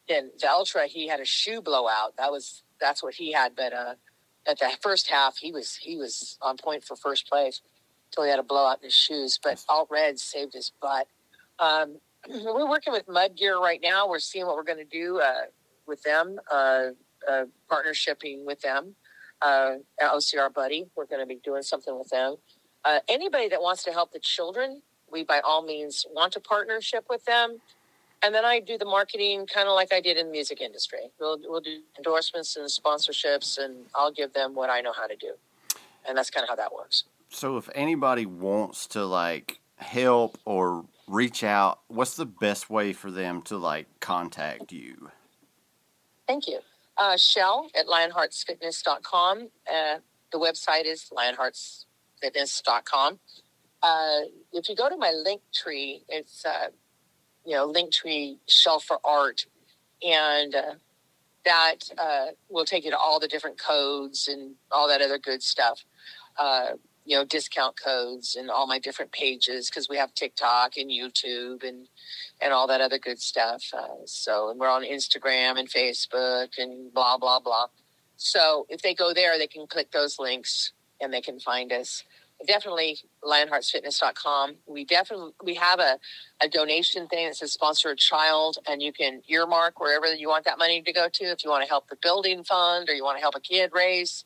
[0.08, 2.16] then the Ultra, he had a shoe blowout.
[2.16, 3.54] That was that's what he had.
[3.54, 3.94] But uh,
[4.46, 7.61] at the first half, he was he was on point for first place
[8.08, 9.38] until he had a blowout in his shoes.
[9.42, 11.06] But Alt Red saved his butt.
[11.58, 11.98] Um,
[12.29, 14.09] we're working with Mud Gear right now.
[14.09, 15.47] We're seeing what we're going to do uh,
[15.87, 16.89] with them, uh,
[17.29, 18.95] uh, partnershiping with them
[19.43, 20.87] uh, OCR Buddy.
[20.97, 22.37] We're going to be doing something with them.
[22.85, 27.07] Uh, anybody that wants to help the children, we by all means want a partnership
[27.11, 27.59] with them.
[28.23, 31.11] And then I do the marketing kind of like I did in the music industry.
[31.18, 35.16] We'll, we'll do endorsements and sponsorships, and I'll give them what I know how to
[35.16, 35.33] do.
[36.07, 37.05] And that's kind of how that works.
[37.31, 43.11] So if anybody wants to like help or reach out, what's the best way for
[43.11, 45.11] them to like contact you?
[46.26, 46.61] Thank you
[47.00, 49.48] uh, Shell at lionheartsfitness.com.
[49.66, 49.96] Uh,
[50.30, 53.18] the website is lionheartsfitness.com.
[53.82, 54.20] Uh,
[54.52, 56.68] if you go to my link tree, it's, uh,
[57.44, 59.46] you know, link tree Shell for Art.
[60.06, 60.74] And uh,
[61.44, 65.42] that uh, will take you to all the different codes and all that other good
[65.42, 65.84] stuff.
[67.05, 71.64] You know, discount codes and all my different pages because we have TikTok and YouTube
[71.64, 71.88] and
[72.40, 73.64] and all that other good stuff.
[73.72, 77.66] Uh, so and we're on Instagram and Facebook and blah blah blah.
[78.16, 82.05] So if they go there, they can click those links and they can find us.
[82.46, 84.57] Definitely lionheartsfitness.com.
[84.66, 85.98] We definitely we have a,
[86.42, 90.44] a donation thing that says sponsor a child and you can earmark wherever you want
[90.44, 93.05] that money to go to if you want to help the building fund or you
[93.05, 94.24] want to help a kid race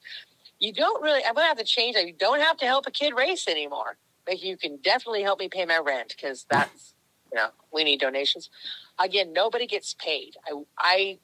[0.58, 2.06] you don't really, I'm going to have to change that.
[2.06, 5.48] You don't have to help a kid race anymore, but you can definitely help me
[5.48, 6.94] pay my rent because that's,
[7.32, 8.50] you know, we need donations.
[8.98, 10.36] Again, nobody gets paid.
[10.46, 11.18] I, I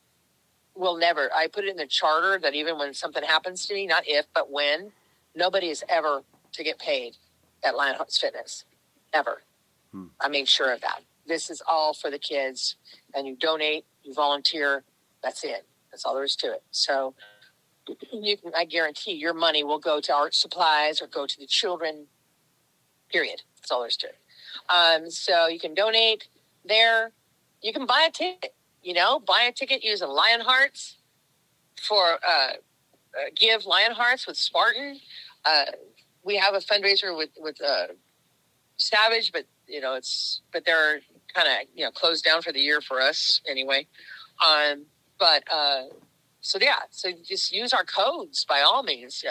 [0.74, 3.86] will never, I put it in the charter that even when something happens to me,
[3.86, 4.92] not if, but when,
[5.34, 6.22] nobody is ever
[6.52, 7.16] to get paid
[7.64, 8.64] at Lionhearts Fitness,
[9.12, 9.42] ever.
[9.92, 10.06] Hmm.
[10.20, 11.02] I made sure of that.
[11.26, 12.76] This is all for the kids,
[13.14, 14.82] and you donate, you volunteer.
[15.22, 15.66] That's it.
[15.90, 16.62] That's all there is to it.
[16.70, 17.14] So
[18.12, 21.46] you can, I guarantee your money will go to art supplies or go to the
[21.46, 22.06] children.
[23.10, 23.42] Period.
[23.56, 24.16] That's all there's to it.
[24.68, 26.28] Um, so you can donate
[26.64, 27.12] there.
[27.62, 28.54] You can buy a ticket.
[28.82, 30.94] You know, buy a ticket using Lionhearts
[31.80, 32.52] for uh,
[33.14, 34.98] uh, give Lionhearts with Spartan.
[35.44, 35.66] Uh,
[36.24, 37.88] we have a fundraiser with with uh,
[38.76, 41.00] Savage, but you know it's but they're
[41.34, 43.86] kind of you know closed down for the year for us anyway.
[44.44, 44.86] Um,
[45.18, 45.82] but uh,
[46.40, 49.24] so yeah, so just use our codes by all means.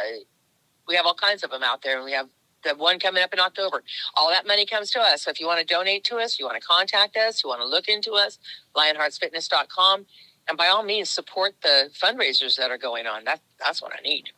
[0.88, 2.30] We have all kinds of them out there, and we have
[2.64, 3.84] the one coming up in October.
[4.16, 5.24] All that money comes to us.
[5.24, 7.62] So if you want to donate to us, you want to contact us, you want
[7.62, 8.38] to look into us,
[8.76, 10.06] lionheartsfitness.com.
[10.48, 13.24] And by all means, support the fundraisers that are going on.
[13.24, 14.32] That that's what I need.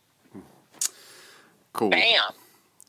[1.73, 1.89] Cool.
[1.89, 2.21] Bam.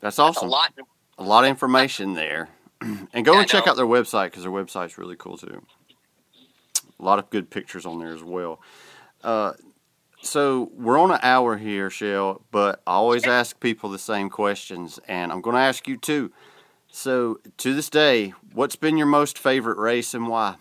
[0.01, 0.49] That's awesome.
[0.49, 0.89] That's a lot.
[1.19, 2.49] A lot of information there.
[2.81, 5.65] and go yeah, and check out their website because their website's really cool too.
[6.99, 8.61] A lot of good pictures on there as well.
[9.23, 9.53] Uh,
[10.23, 14.99] so we're on an hour here, Shell, but I always ask people the same questions,
[15.09, 16.33] and I'm going to ask you too.
[16.91, 20.57] So, to this day, what's been your most favorite race and why?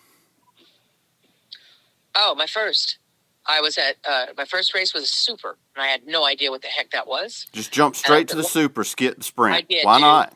[2.16, 2.98] Oh, my first.
[3.46, 6.52] I was at uh, my first race was a super, and I had no idea
[6.52, 7.48] what the heck that was.
[7.52, 9.58] Just jump straight to the super, skip the sprint.
[9.58, 9.84] I did.
[9.84, 10.02] Why dude.
[10.02, 10.34] not?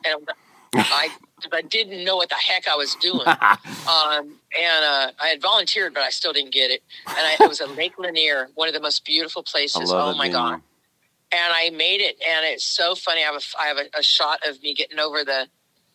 [0.74, 1.08] I
[1.52, 3.20] I didn't know what the heck I was doing.
[3.26, 6.82] um, and uh, I had volunteered, but I still didn't get it.
[7.06, 9.92] And I, it was at Lake Lanier, one of the most beautiful places.
[9.92, 10.62] Oh my god!
[11.32, 13.22] And I made it, and it's so funny.
[13.22, 15.48] I have a, I have a, a shot of me getting over the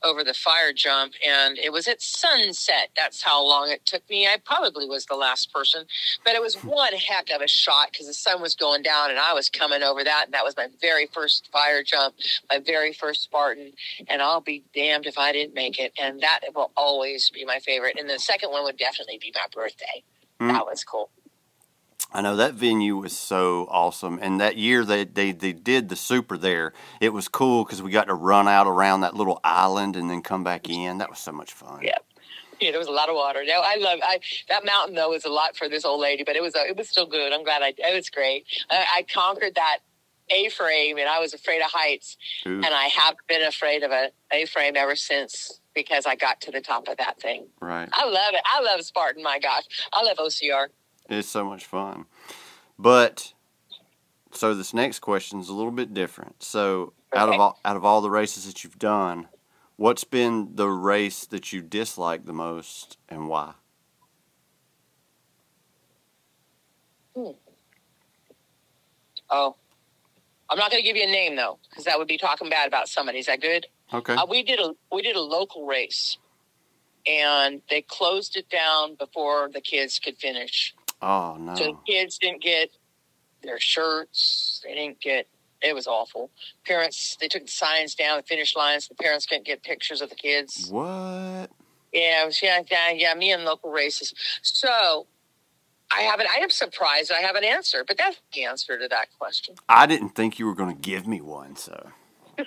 [0.04, 2.90] over the fire jump and it was at sunset.
[2.96, 4.28] That's how long it took me.
[4.28, 5.86] I probably was the last person,
[6.24, 9.20] but it was one heck of a shot because the sun was going down and
[9.20, 10.26] I was coming over that.
[10.26, 12.16] And that was my very first fire jump,
[12.50, 13.74] my very first Spartan.
[14.08, 15.94] And I'll be damned if I didn't make it.
[16.02, 17.98] And that will always be my favorite.
[18.00, 20.04] And the second one would definitely be my birthday.
[20.40, 20.52] Mm.
[20.52, 21.10] That was cool.
[22.14, 25.96] I know that venue was so awesome, and that year they they, they did the
[25.96, 26.74] super there.
[27.00, 30.22] It was cool because we got to run out around that little island and then
[30.22, 30.98] come back in.
[30.98, 31.80] That was so much fun.
[31.82, 31.98] Yeah,
[32.60, 33.44] yeah, there was a lot of water.
[33.46, 36.36] No, I love I, that mountain though was a lot for this old lady, but
[36.36, 37.32] it was uh, it was still good.
[37.32, 38.46] I'm glad I it was great.
[38.70, 39.80] I, I conquered that
[40.30, 42.56] A-frame, and I was afraid of heights, Ooh.
[42.56, 46.62] and I have been afraid of an A-frame ever since because I got to the
[46.62, 47.48] top of that thing.
[47.62, 47.88] Right.
[47.92, 48.42] I love it.
[48.46, 49.24] I love Spartan.
[49.24, 50.68] My gosh, I love OCR.
[51.12, 52.06] It's so much fun.
[52.80, 53.34] But
[54.32, 56.42] so this next question is a little bit different.
[56.42, 59.28] So out of all out of all the races that you've done,
[59.76, 63.54] what's been the race that you dislike the most and why?
[69.30, 69.56] Oh,
[70.50, 72.68] I'm not going to give you a name though, because that would be talking bad
[72.68, 73.20] about somebody.
[73.20, 73.68] Is that good?
[73.94, 74.16] Okay.
[74.16, 76.18] Uh, we did a we did a local race,
[77.06, 80.74] and they closed it down before the kids could finish.
[81.02, 81.56] Oh no.
[81.56, 82.70] So the kids didn't get
[83.44, 84.62] their shirts.
[84.64, 85.28] They didn't get.
[85.62, 86.32] It was awful.
[86.66, 88.88] Parents they took the signs down, the finish lines.
[88.88, 90.68] The parents couldn't get pictures of the kids.
[90.70, 91.50] What?
[91.94, 93.14] Yeah, was, yeah, yeah, yeah.
[93.14, 94.14] Me and local races.
[94.42, 95.08] So
[95.94, 96.28] I haven't.
[96.36, 99.56] I am surprised I have an answer, but that's the answer to that question.
[99.68, 101.90] I didn't think you were going to give me one, so.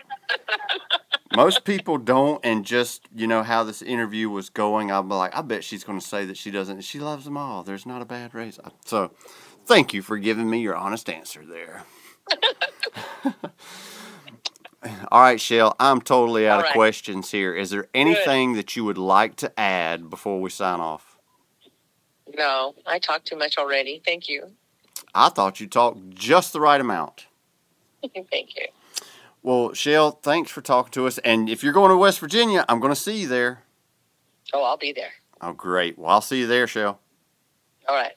[1.34, 4.90] Most people don't, and just you know how this interview was going.
[4.90, 6.82] I'm like, I bet she's going to say that she doesn't.
[6.82, 7.62] She loves them all.
[7.62, 8.58] There's not a bad race.
[8.84, 9.12] So,
[9.66, 11.84] thank you for giving me your honest answer there.
[15.10, 15.76] all right, Shell.
[15.80, 16.72] I'm totally out All of right.
[16.72, 17.54] questions here.
[17.54, 21.18] Is there anything that you would like to add before we sign off?
[22.36, 24.02] No, I talked too much already.
[24.04, 24.52] Thank you.
[25.14, 27.26] I thought you talked just the right amount.
[28.02, 28.66] Thank you.
[29.44, 31.18] Well, Shell, thanks for talking to us.
[31.18, 33.62] And if you're going to West Virginia, I'm going to see you there.
[34.54, 35.12] Oh, I'll be there.
[35.42, 35.98] Oh, great.
[35.98, 36.98] Well, I'll see you there, Shell.
[37.86, 38.12] All right.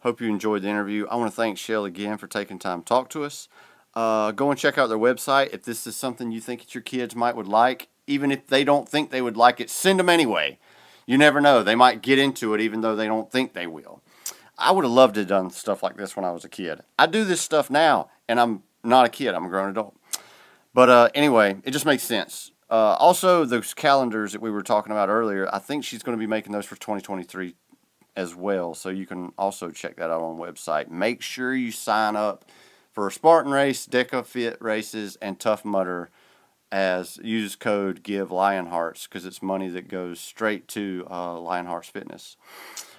[0.00, 1.06] Hope you enjoyed the interview.
[1.06, 3.48] I want to thank Shell again for taking time to talk to us.
[3.94, 5.54] Uh, go and check out their website.
[5.54, 8.64] If this is something you think that your kids might would like, even if they
[8.64, 10.58] don't think they would like it, send them anyway.
[11.06, 11.62] You never know.
[11.62, 14.02] They might get into it even though they don't think they will.
[14.58, 16.80] I would have loved to have done stuff like this when I was a kid.
[16.98, 19.32] I do this stuff now, and I'm not a kid.
[19.32, 19.96] I'm a grown adult.
[20.76, 22.52] But uh, anyway, it just makes sense.
[22.68, 26.20] Uh, also, those calendars that we were talking about earlier, I think she's going to
[26.20, 27.54] be making those for 2023
[28.14, 28.74] as well.
[28.74, 30.90] So you can also check that out on the website.
[30.90, 32.44] Make sure you sign up
[32.92, 36.10] for Spartan Race, DEKA FIT races, and Tough Mudder
[36.70, 42.36] as use code give Lionhearts because it's money that goes straight to uh, Lionhearts Fitness.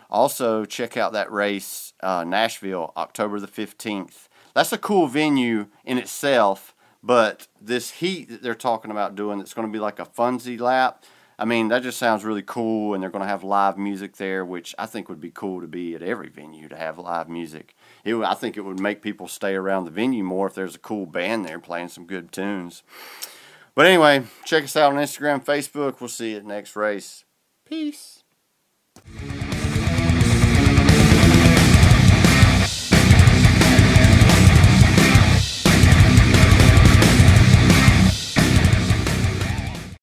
[0.09, 4.29] Also, check out that race, uh, Nashville, October the 15th.
[4.55, 6.73] That's a cool venue in itself,
[7.03, 10.59] but this heat that they're talking about doing, it's going to be like a funsy
[10.59, 11.03] lap.
[11.39, 14.43] I mean, that just sounds really cool, and they're going to have live music there,
[14.43, 17.75] which I think would be cool to be at every venue to have live music.
[18.03, 20.79] It, I think it would make people stay around the venue more if there's a
[20.79, 22.81] cool band there playing some good tunes.
[23.75, 26.01] But anyway, check us out on Instagram, Facebook.
[26.01, 27.23] We'll see you at next race.
[27.65, 28.23] Peace.